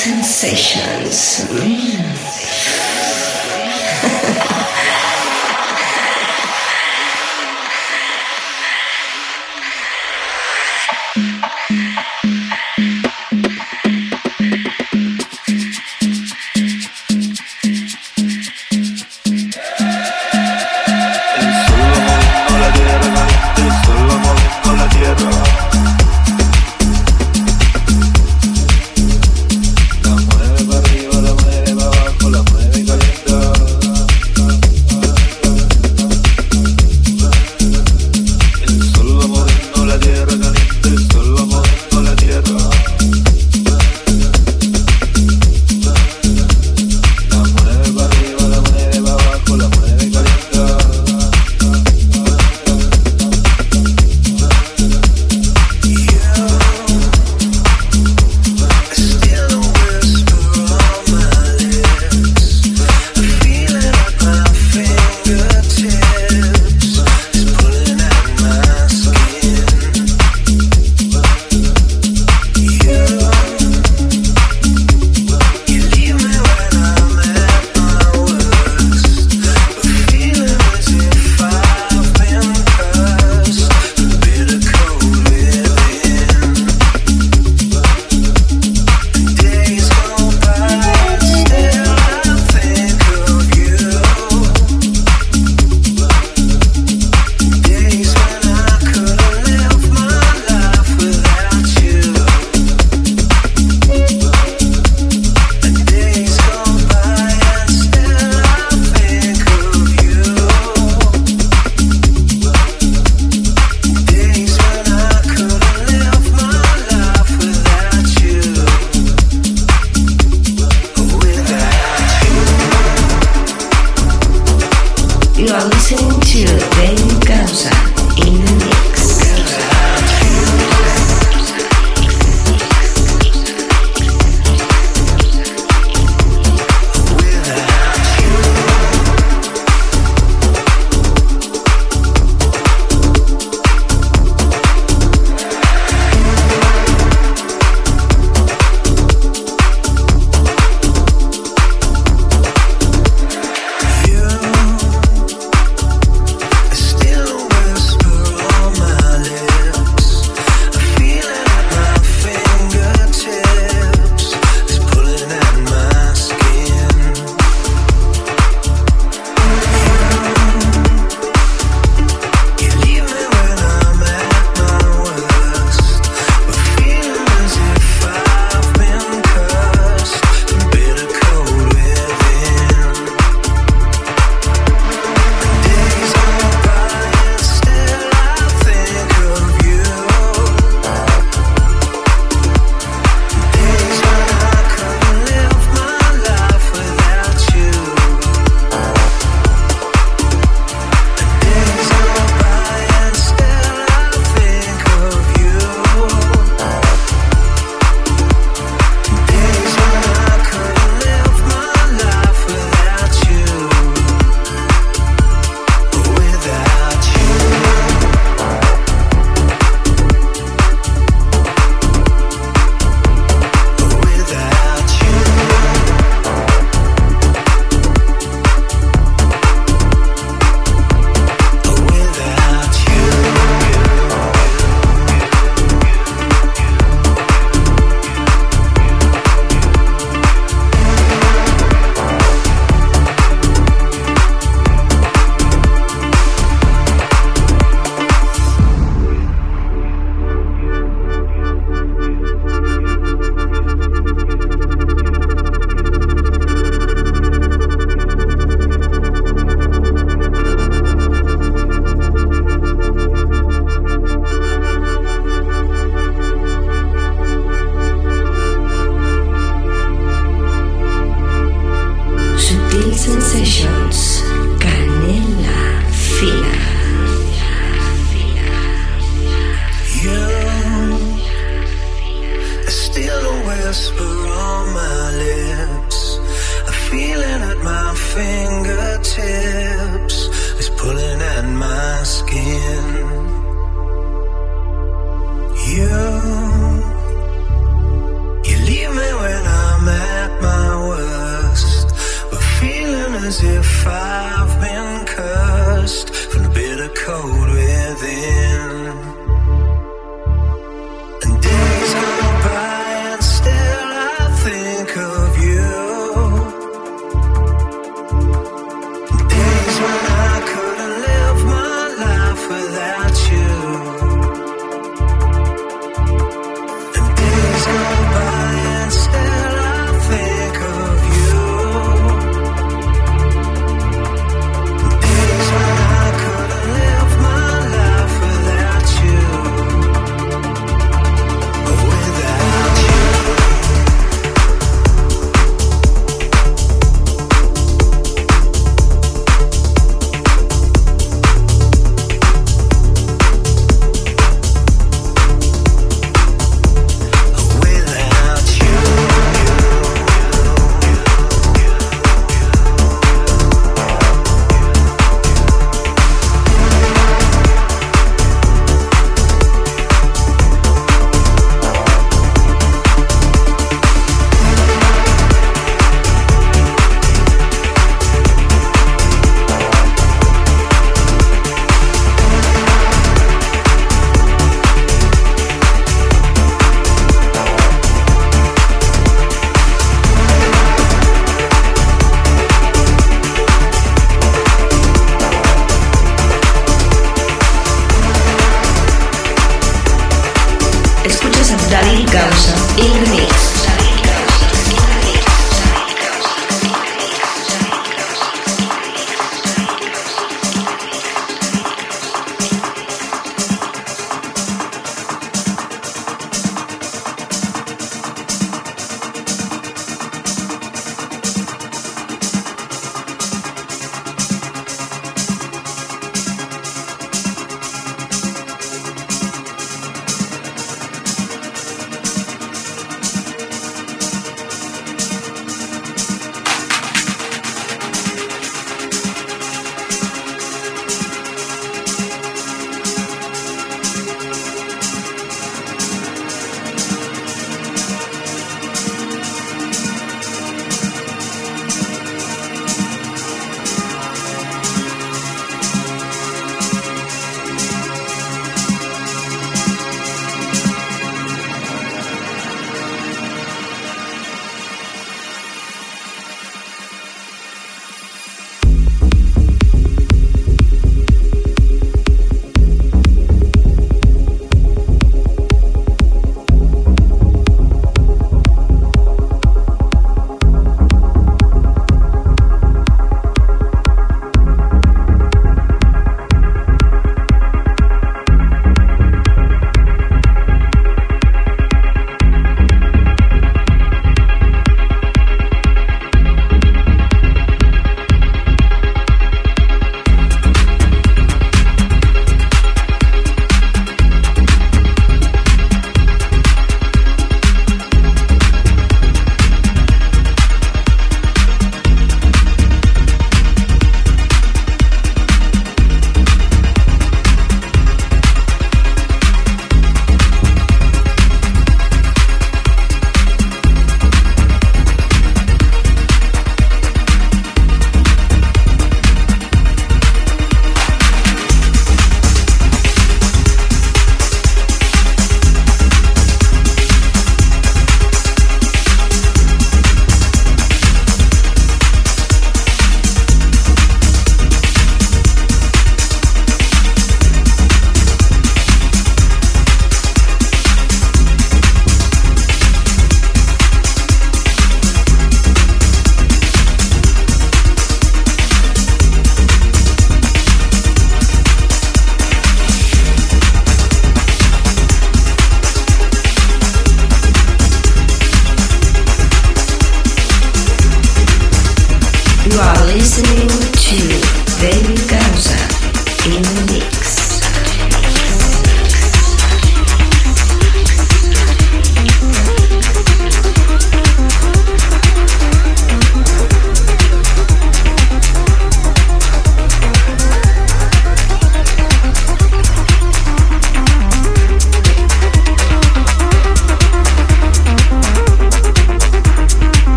[0.00, 1.44] Sensations.
[1.50, 2.39] Mm.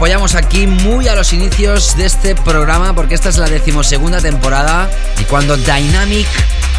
[0.00, 4.90] Apoyamos aquí muy a los inicios de este programa porque esta es la decimosegunda temporada
[5.20, 6.26] y cuando Dynamic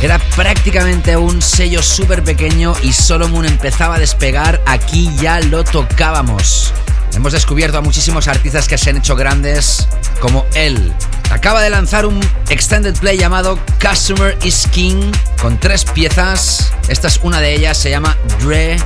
[0.01, 6.73] era prácticamente un sello súper pequeño y Solomon empezaba a despegar, aquí ya lo tocábamos.
[7.13, 9.87] Hemos descubierto a muchísimos artistas que se han hecho grandes,
[10.19, 10.91] como él.
[11.29, 12.19] Acaba de lanzar un
[12.49, 16.73] extended play llamado Customer is King, con tres piezas.
[16.87, 18.77] Esta es una de ellas, se llama Dre,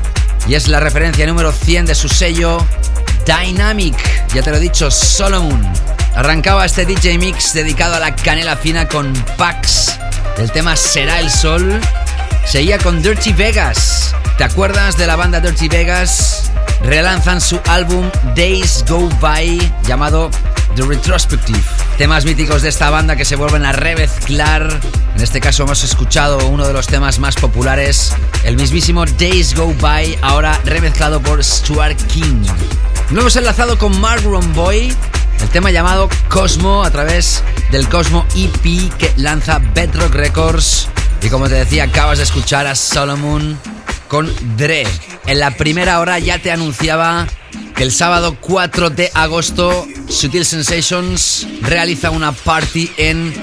[0.45, 2.57] y es la referencia número 100 de su sello
[3.25, 4.14] Dynamic.
[4.35, 5.65] Ya te lo he dicho, Solomon.
[6.13, 9.97] Arrancaba este DJ Mix dedicado a la canela fina con Pax.
[10.37, 11.79] El tema Será el Sol.
[12.45, 14.13] Seguía con Dirty Vegas.
[14.37, 16.51] ¿Te acuerdas de la banda Dirty Vegas?
[16.83, 20.29] Relanzan su álbum Days Go By llamado
[20.75, 21.63] The Retrospective.
[21.97, 24.81] Temas míticos de esta banda que se vuelven a remezclar.
[25.15, 28.13] En este caso hemos escuchado uno de los temas más populares,
[28.43, 32.43] el mismísimo Days Go By, ahora remezclado por Stuart King.
[33.11, 34.23] Lo hemos enlazado con Mark
[34.55, 34.91] Boy,
[35.39, 40.87] el tema llamado Cosmo a través del Cosmo EP que lanza Bedrock Records.
[41.21, 43.59] Y como te decía, acabas de escuchar a Solomon
[44.07, 44.87] con Dre.
[45.27, 47.27] En la primera hora ya te anunciaba
[47.75, 53.33] que el sábado 4 de agosto Sutil Sensations realiza una party en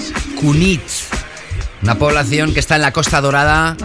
[0.40, 0.82] Cunit,
[1.82, 3.76] una población que está en la Costa Dorada,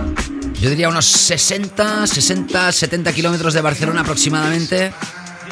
[0.59, 4.91] yo diría unos 60, 60, 70 kilómetros de Barcelona aproximadamente.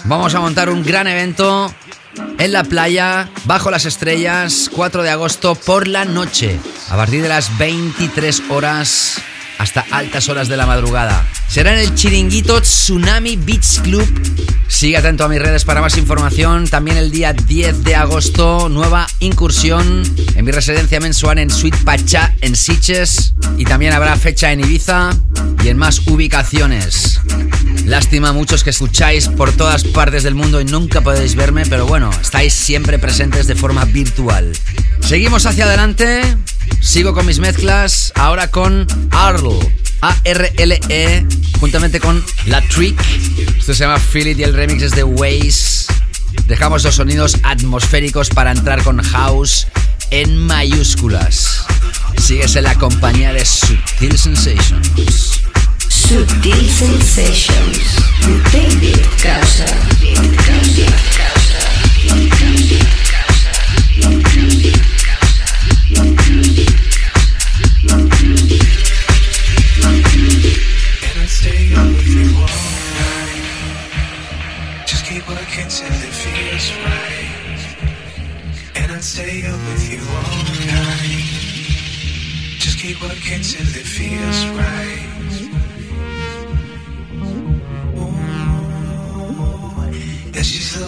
[0.07, 1.73] Vamos a montar un gran evento
[2.37, 6.59] en la playa, bajo las estrellas, 4 de agosto por la noche,
[6.89, 9.15] a partir de las 23 horas
[9.57, 11.25] hasta altas horas de la madrugada.
[11.47, 14.07] Será en el chiringuito Tsunami Beach Club.
[14.67, 16.67] Sigue atento a mis redes para más información.
[16.67, 20.03] También el día 10 de agosto, nueva incursión
[20.35, 23.33] en mi residencia mensual en Suite Pachá en Siches.
[23.57, 25.11] Y también habrá fecha en Ibiza
[25.63, 27.21] y en más ubicaciones.
[27.85, 32.09] Lástima muchos que escucháis por todas partes del mundo y nunca podéis verme, pero bueno,
[32.19, 34.51] estáis siempre presentes de forma virtual.
[35.01, 36.35] Seguimos hacia adelante.
[36.81, 39.59] Sigo con mis mezclas, ahora con Arl,
[40.01, 41.25] A-R-L-E,
[41.59, 42.99] juntamente con La Trick.
[43.57, 45.85] Esto se llama Feel It y el remix es de Waze.
[46.47, 49.67] Dejamos los sonidos atmosféricos para entrar con House
[50.09, 51.65] en mayúsculas.
[52.17, 55.44] Sigues en la compañía de Sutil Sensations.
[56.05, 57.97] Sutil Sensations.
[59.17, 59.65] Causa.
[59.97, 61.61] David Causa.
[62.05, 62.45] With.
[74.85, 77.33] Just keep working till it feels right.
[78.75, 81.25] And I'd stay up with you all night.
[82.59, 84.84] Just keep working till it feels right.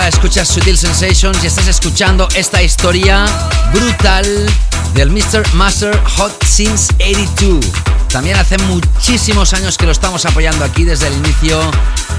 [0.00, 3.26] Escuchas Sutil Sensations y estás escuchando esta historia
[3.74, 4.24] brutal
[4.94, 5.52] del Mr.
[5.52, 7.60] Master Hot Since 82.
[8.08, 11.60] También hace muchísimos años que lo estamos apoyando aquí desde el inicio,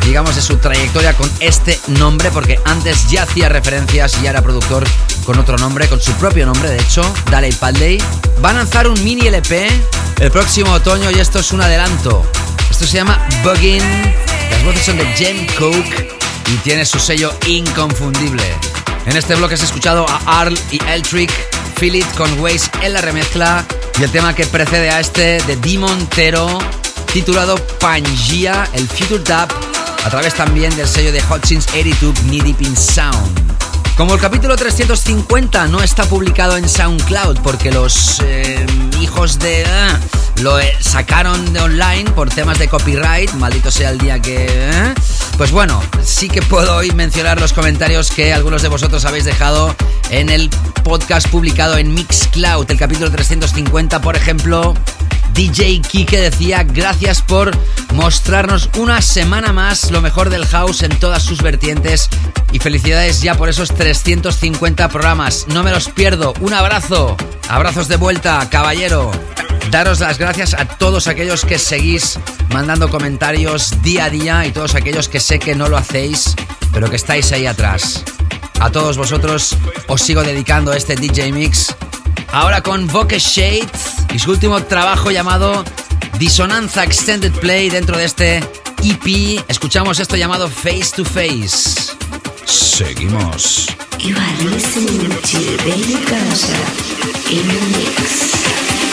[0.05, 4.43] digamos, de su trayectoria con este nombre, porque antes ya hacía referencias y ya era
[4.43, 4.83] productor
[5.25, 7.01] con otro nombre, con su propio nombre, de hecho,
[7.31, 7.97] Daley Padley.
[8.43, 9.67] Va a lanzar un mini LP
[10.19, 12.23] el próximo otoño y esto es un adelanto.
[12.69, 13.81] Esto se llama Buggin.
[14.51, 18.43] Las voces son de Jem Coke y tiene su sello inconfundible.
[19.05, 21.31] En este bloque has escuchado a Arl y Eltrick,
[21.75, 23.65] Feel It con Waze en la remezcla
[23.99, 26.59] y el tema que precede a este de Dimon Tero,
[27.11, 29.51] titulado Pangea, el Future Tap
[30.05, 33.53] a través también del sello de Hutchins 82 Knee Deep Sound.
[33.95, 38.65] Como el capítulo 350 no está publicado en SoundCloud porque los eh,
[38.99, 39.65] hijos de...
[39.65, 39.99] Ah,
[40.41, 44.47] lo eh, sacaron de online por temas de copyright, maldito sea el día que...
[44.49, 44.93] Eh,
[45.37, 49.75] pues bueno, sí que puedo hoy mencionar los comentarios que algunos de vosotros habéis dejado
[50.09, 50.49] en el
[50.83, 54.73] podcast publicado en Mixcloud, el capítulo 350, por ejemplo.
[55.33, 57.51] DJ Kike decía gracias por
[57.93, 62.09] mostrarnos una semana más lo mejor del house en todas sus vertientes
[62.51, 65.47] y felicidades ya por esos 350 programas.
[65.47, 66.33] No me los pierdo.
[66.39, 67.17] Un abrazo.
[67.49, 69.11] Abrazos de vuelta, caballero.
[69.71, 72.19] Daros las gracias a todos aquellos que seguís
[72.49, 76.35] mandando comentarios día a día y todos aquellos que sé que no lo hacéis,
[76.71, 78.03] pero que estáis ahí atrás.
[78.59, 81.75] A todos vosotros os sigo dedicando este DJ Mix.
[82.33, 83.69] Ahora con Voke Shade
[84.11, 85.63] y su último trabajo llamado
[86.17, 88.37] Disonanza Extended Play dentro de este
[88.83, 89.39] EP.
[89.47, 91.93] Escuchamos esto llamado Face to Face.
[92.45, 93.67] Seguimos.
[93.99, 96.57] You are listening to David Gausha
[97.29, 98.92] in the mix.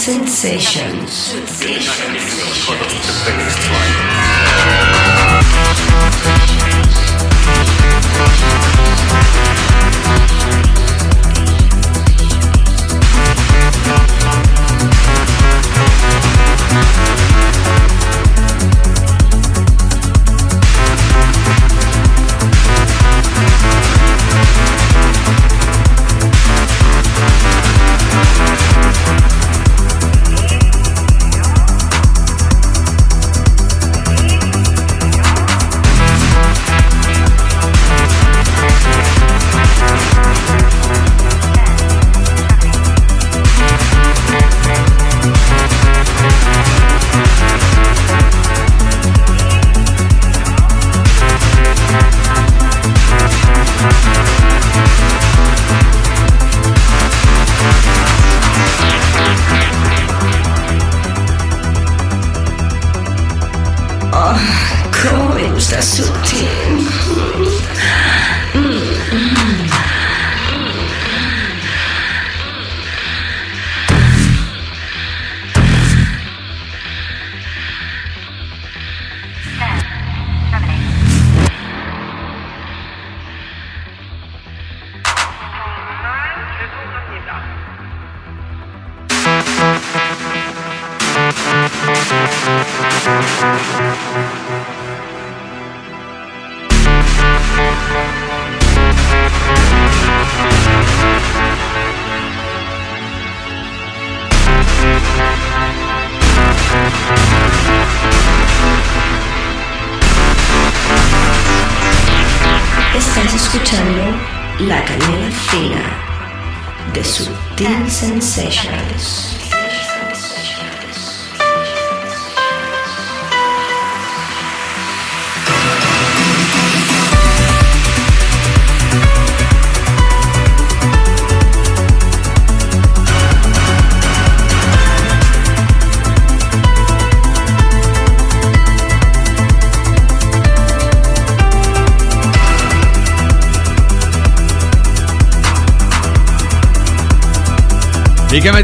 [0.00, 1.34] Sutil Sensations.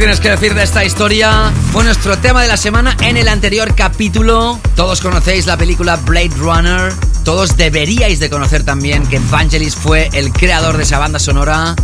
[0.06, 1.52] Tienes que decir de esta historia?
[1.72, 4.60] Fue nuestro tema de la semana en el anterior capítulo.
[4.76, 6.92] Todos conocéis la película Blade Runner.
[7.24, 11.74] Todos deberíais de conocer también que Vangelis fue el creador de esa banda sonora.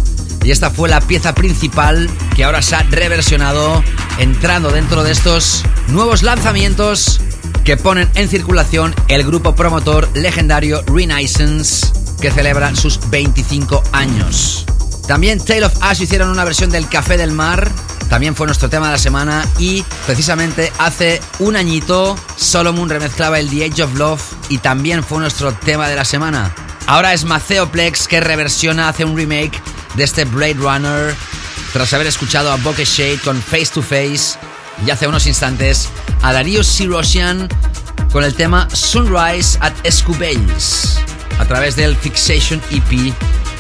[0.45, 3.83] Y esta fue la pieza principal que ahora se ha reversionado
[4.19, 7.21] entrando dentro de estos nuevos lanzamientos
[7.65, 11.89] que ponen en circulación el grupo promotor legendario Renaissance
[12.21, 14.65] que celebra sus 25 años.
[15.07, 17.69] También Tale of Ash hicieron una versión del Café del Mar.
[18.13, 19.49] También fue nuestro tema de la semana.
[19.59, 24.21] Y precisamente hace un añito, Solomon remezclaba el The Age of Love
[24.51, 26.55] y también fue nuestro tema de la semana.
[26.87, 29.59] Ahora es Maceo Plex que reversiona, hace un remake
[29.95, 31.15] de este Blade Runner
[31.73, 34.39] tras haber escuchado a Bokeh Shade con Face to Face
[34.87, 35.89] y hace unos instantes
[36.21, 37.49] a Darius Sirosian
[38.13, 40.99] con el tema Sunrise at Escubelles
[41.39, 43.15] a través del Fixation EP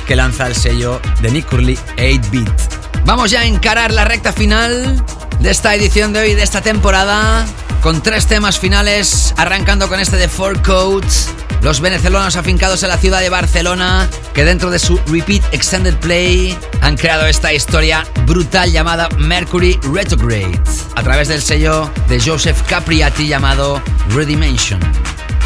[0.06, 2.81] que lanza el sello de Nick Curly 8-Bit.
[3.04, 5.04] Vamos ya a encarar la recta final
[5.40, 7.44] de esta edición de hoy, de esta temporada,
[7.82, 11.28] con tres temas finales, arrancando con este de Four Codes
[11.62, 16.58] los venezolanos afincados en la ciudad de Barcelona, que dentro de su Repeat Extended Play
[16.80, 20.60] han creado esta historia brutal llamada Mercury Retrograde,
[20.96, 24.80] a través del sello de Joseph Capriati llamado Redimension.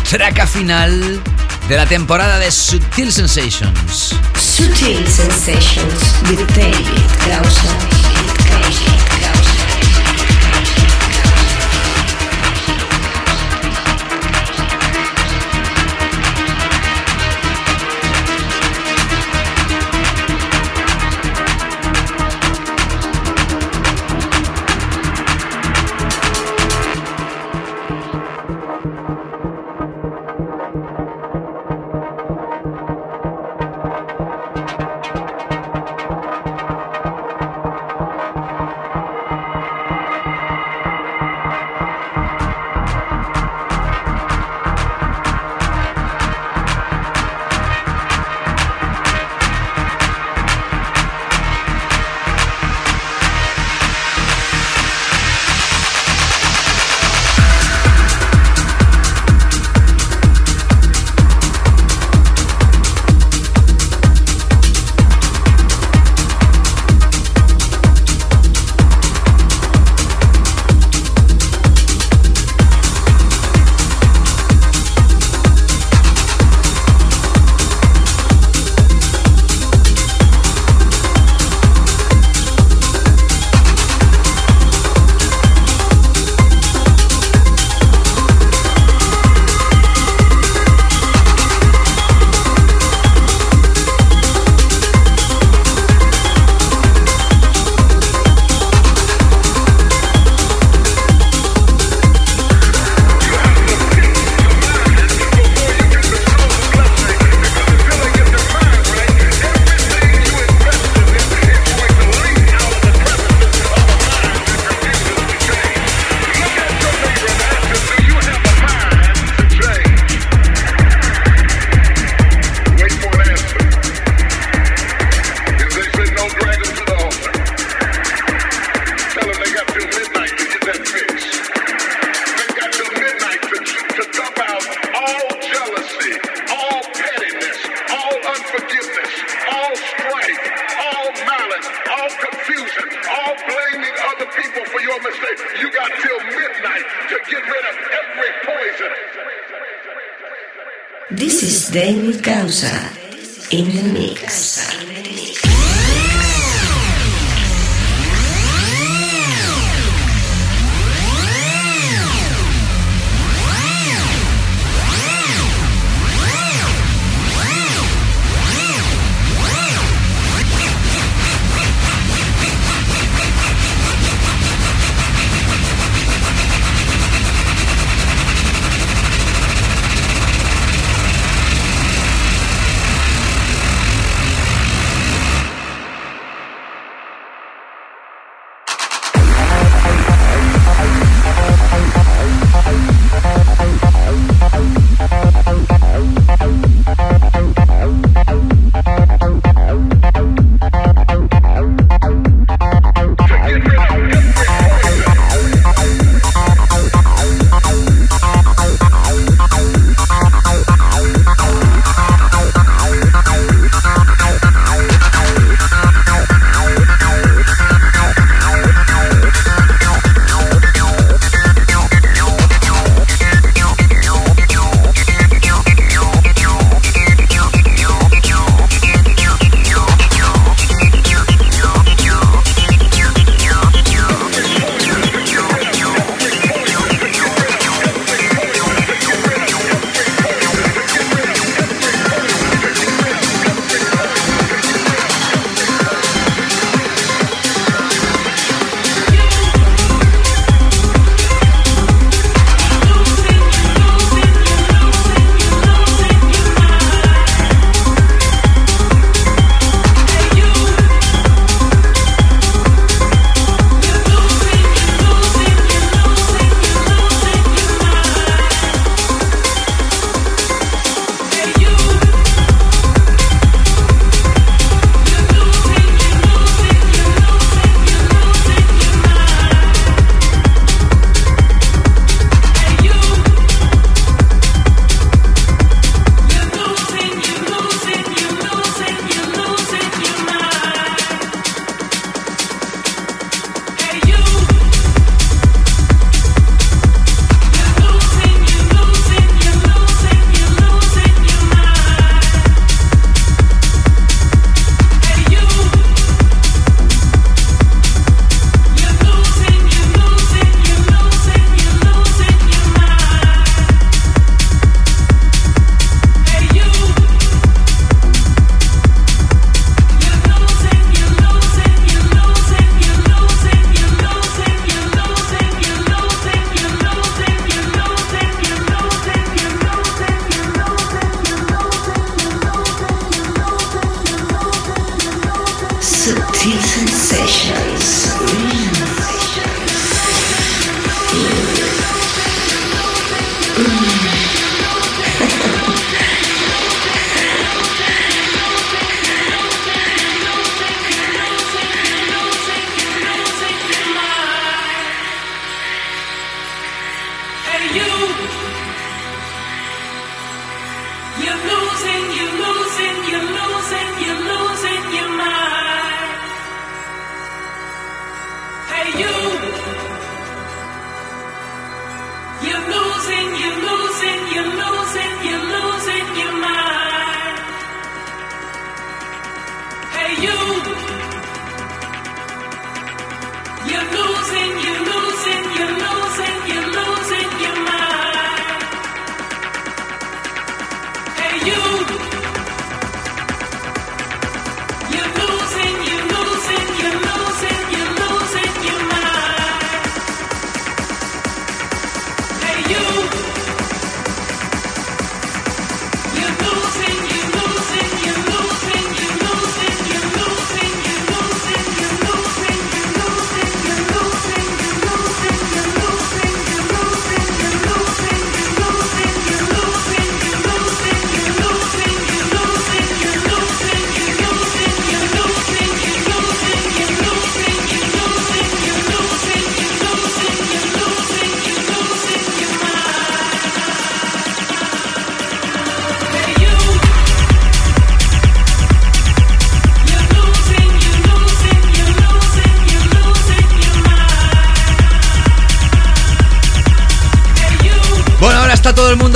[0.08, 1.20] Traca final
[1.68, 4.14] de la temporada de Sutil Sensations.
[4.38, 7.95] Sutil Sensations with David Gausser.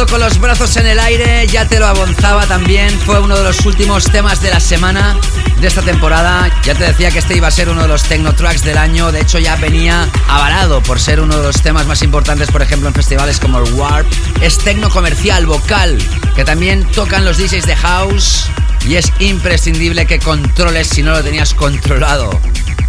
[0.07, 3.67] Con los brazos en el aire, ya te lo abonzaba también, fue uno de los
[3.67, 5.19] últimos temas de la semana
[5.61, 6.51] de esta temporada.
[6.65, 9.13] Ya te decía que este iba a ser uno de los techno tracks del año,
[9.13, 12.89] de hecho ya venía avalado por ser uno de los temas más importantes, por ejemplo,
[12.89, 14.07] en festivales como el Warp.
[14.41, 15.99] Es techno comercial, vocal,
[16.35, 18.47] que también tocan los DJs de House
[18.87, 22.41] y es imprescindible que controles si no lo tenías controlado.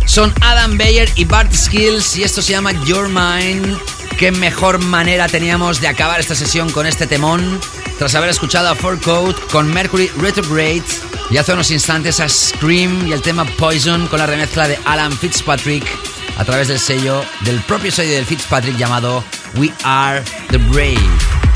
[0.06, 3.78] Son Adam Bayer y Bart Skills y esto se llama Your Mind
[4.22, 7.60] qué mejor manera teníamos de acabar esta sesión con este temón
[7.98, 10.84] tras haber escuchado a Four Code con Mercury Retrograde
[11.32, 15.12] y hace unos instantes a Scream y el tema Poison con la remezcla de Alan
[15.12, 15.84] Fitzpatrick
[16.38, 19.24] a través del sello del propio sello del Fitzpatrick llamado
[19.56, 20.22] We Are
[20.52, 21.02] the Brave.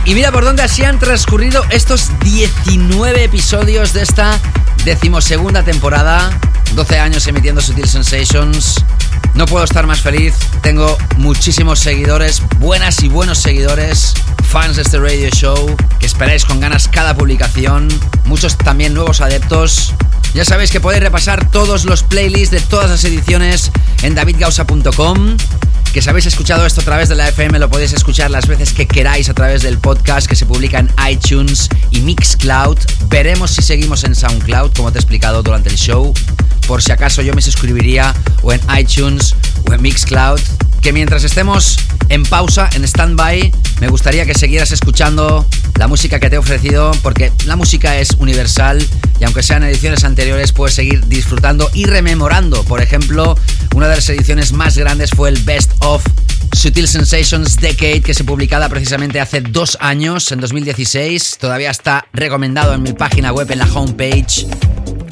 [0.05, 4.39] Y mira por dónde así han transcurrido estos 19 episodios de esta
[4.85, 6.31] decimosegunda temporada,
[6.73, 8.83] 12 años emitiendo Sutil Sensations
[9.36, 10.34] no puedo estar más feliz.
[10.62, 14.14] Tengo muchísimos seguidores, buenas y buenos seguidores,
[14.48, 17.88] fans de este radio show, que esperáis con ganas cada publicación.
[18.26, 19.94] Muchos también nuevos adeptos.
[20.34, 23.72] Ya sabéis que podéis repasar todos los playlists de todas las ediciones
[24.02, 25.38] en davidgausa.com.
[25.94, 28.74] Que si habéis escuchado esto a través de la FM lo podéis escuchar las veces
[28.74, 32.78] que queráis a través del podcast que se publica en iTunes y Mixcloud.
[33.07, 36.14] Veremos si seguimos en SoundCloud, como te he explicado durante el show
[36.67, 39.35] por si acaso yo me suscribiría o en iTunes
[39.69, 40.39] o en Mixcloud.
[40.81, 41.77] Que mientras estemos
[42.09, 43.51] en pausa, en stand-by,
[43.81, 45.47] me gustaría que siguieras escuchando
[45.77, 48.85] la música que te he ofrecido, porque la música es universal
[49.19, 52.63] y aunque sean ediciones anteriores, puedes seguir disfrutando y rememorando.
[52.63, 53.35] Por ejemplo,
[53.73, 56.05] una de las ediciones más grandes fue el Best of
[56.53, 61.37] Sutil Sensations Decade, que se publicada precisamente hace dos años, en 2016.
[61.39, 64.45] Todavía está recomendado en mi página web, en la homepage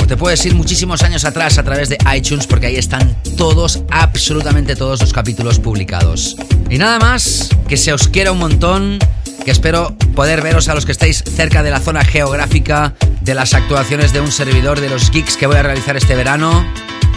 [0.08, 4.76] te puedes ir muchísimos años atrás a través de iTunes porque ahí están todos, absolutamente
[4.76, 6.36] todos los capítulos publicados.
[6.70, 9.00] Y nada más, que se os quiera un montón,
[9.46, 13.54] que espero poder veros a los que estáis cerca de la zona geográfica de las
[13.54, 16.66] actuaciones de un servidor de los geeks que voy a realizar este verano.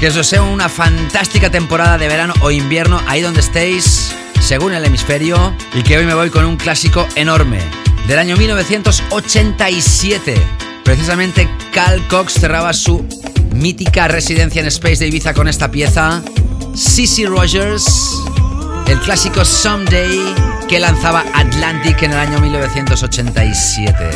[0.01, 4.85] Que os deseo una fantástica temporada de verano o invierno ahí donde estéis, según el
[4.85, 7.61] hemisferio, y que hoy me voy con un clásico enorme
[8.07, 13.05] del año 1987 Precisamente Cal Cox cerraba su
[13.53, 16.23] mítica residencia en Space de Ibiza con esta pieza.
[16.77, 17.85] Cece Rogers,
[18.87, 20.17] el clásico Someday
[20.69, 24.11] que lanzaba Atlantic en el año 1987.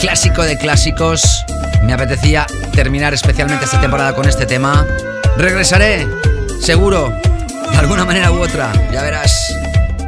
[0.00, 1.44] Clásico de clásicos.
[1.82, 4.86] Me apetecía terminar especialmente esta temporada con este tema.
[5.36, 6.06] Regresaré,
[6.60, 7.12] seguro,
[7.72, 9.52] de alguna manera u otra, ya verás.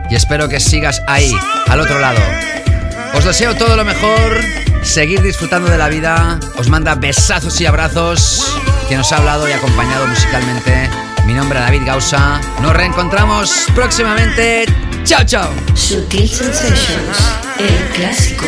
[0.08, 1.34] Y espero que sigas ahí,
[1.66, 2.20] al otro lado.
[3.14, 4.40] Os deseo todo lo mejor
[4.82, 6.38] seguir disfrutando de la vida.
[6.56, 8.58] Os manda besazos y abrazos.
[8.88, 10.90] Que nos ha hablado y acompañado musicalmente.
[11.26, 12.40] Mi nombre es David Gausa.
[12.60, 14.66] Nos reencontramos próximamente.
[15.04, 15.50] Chao, chao.
[15.74, 17.18] Sutil Sensations,
[17.58, 18.46] el clásico.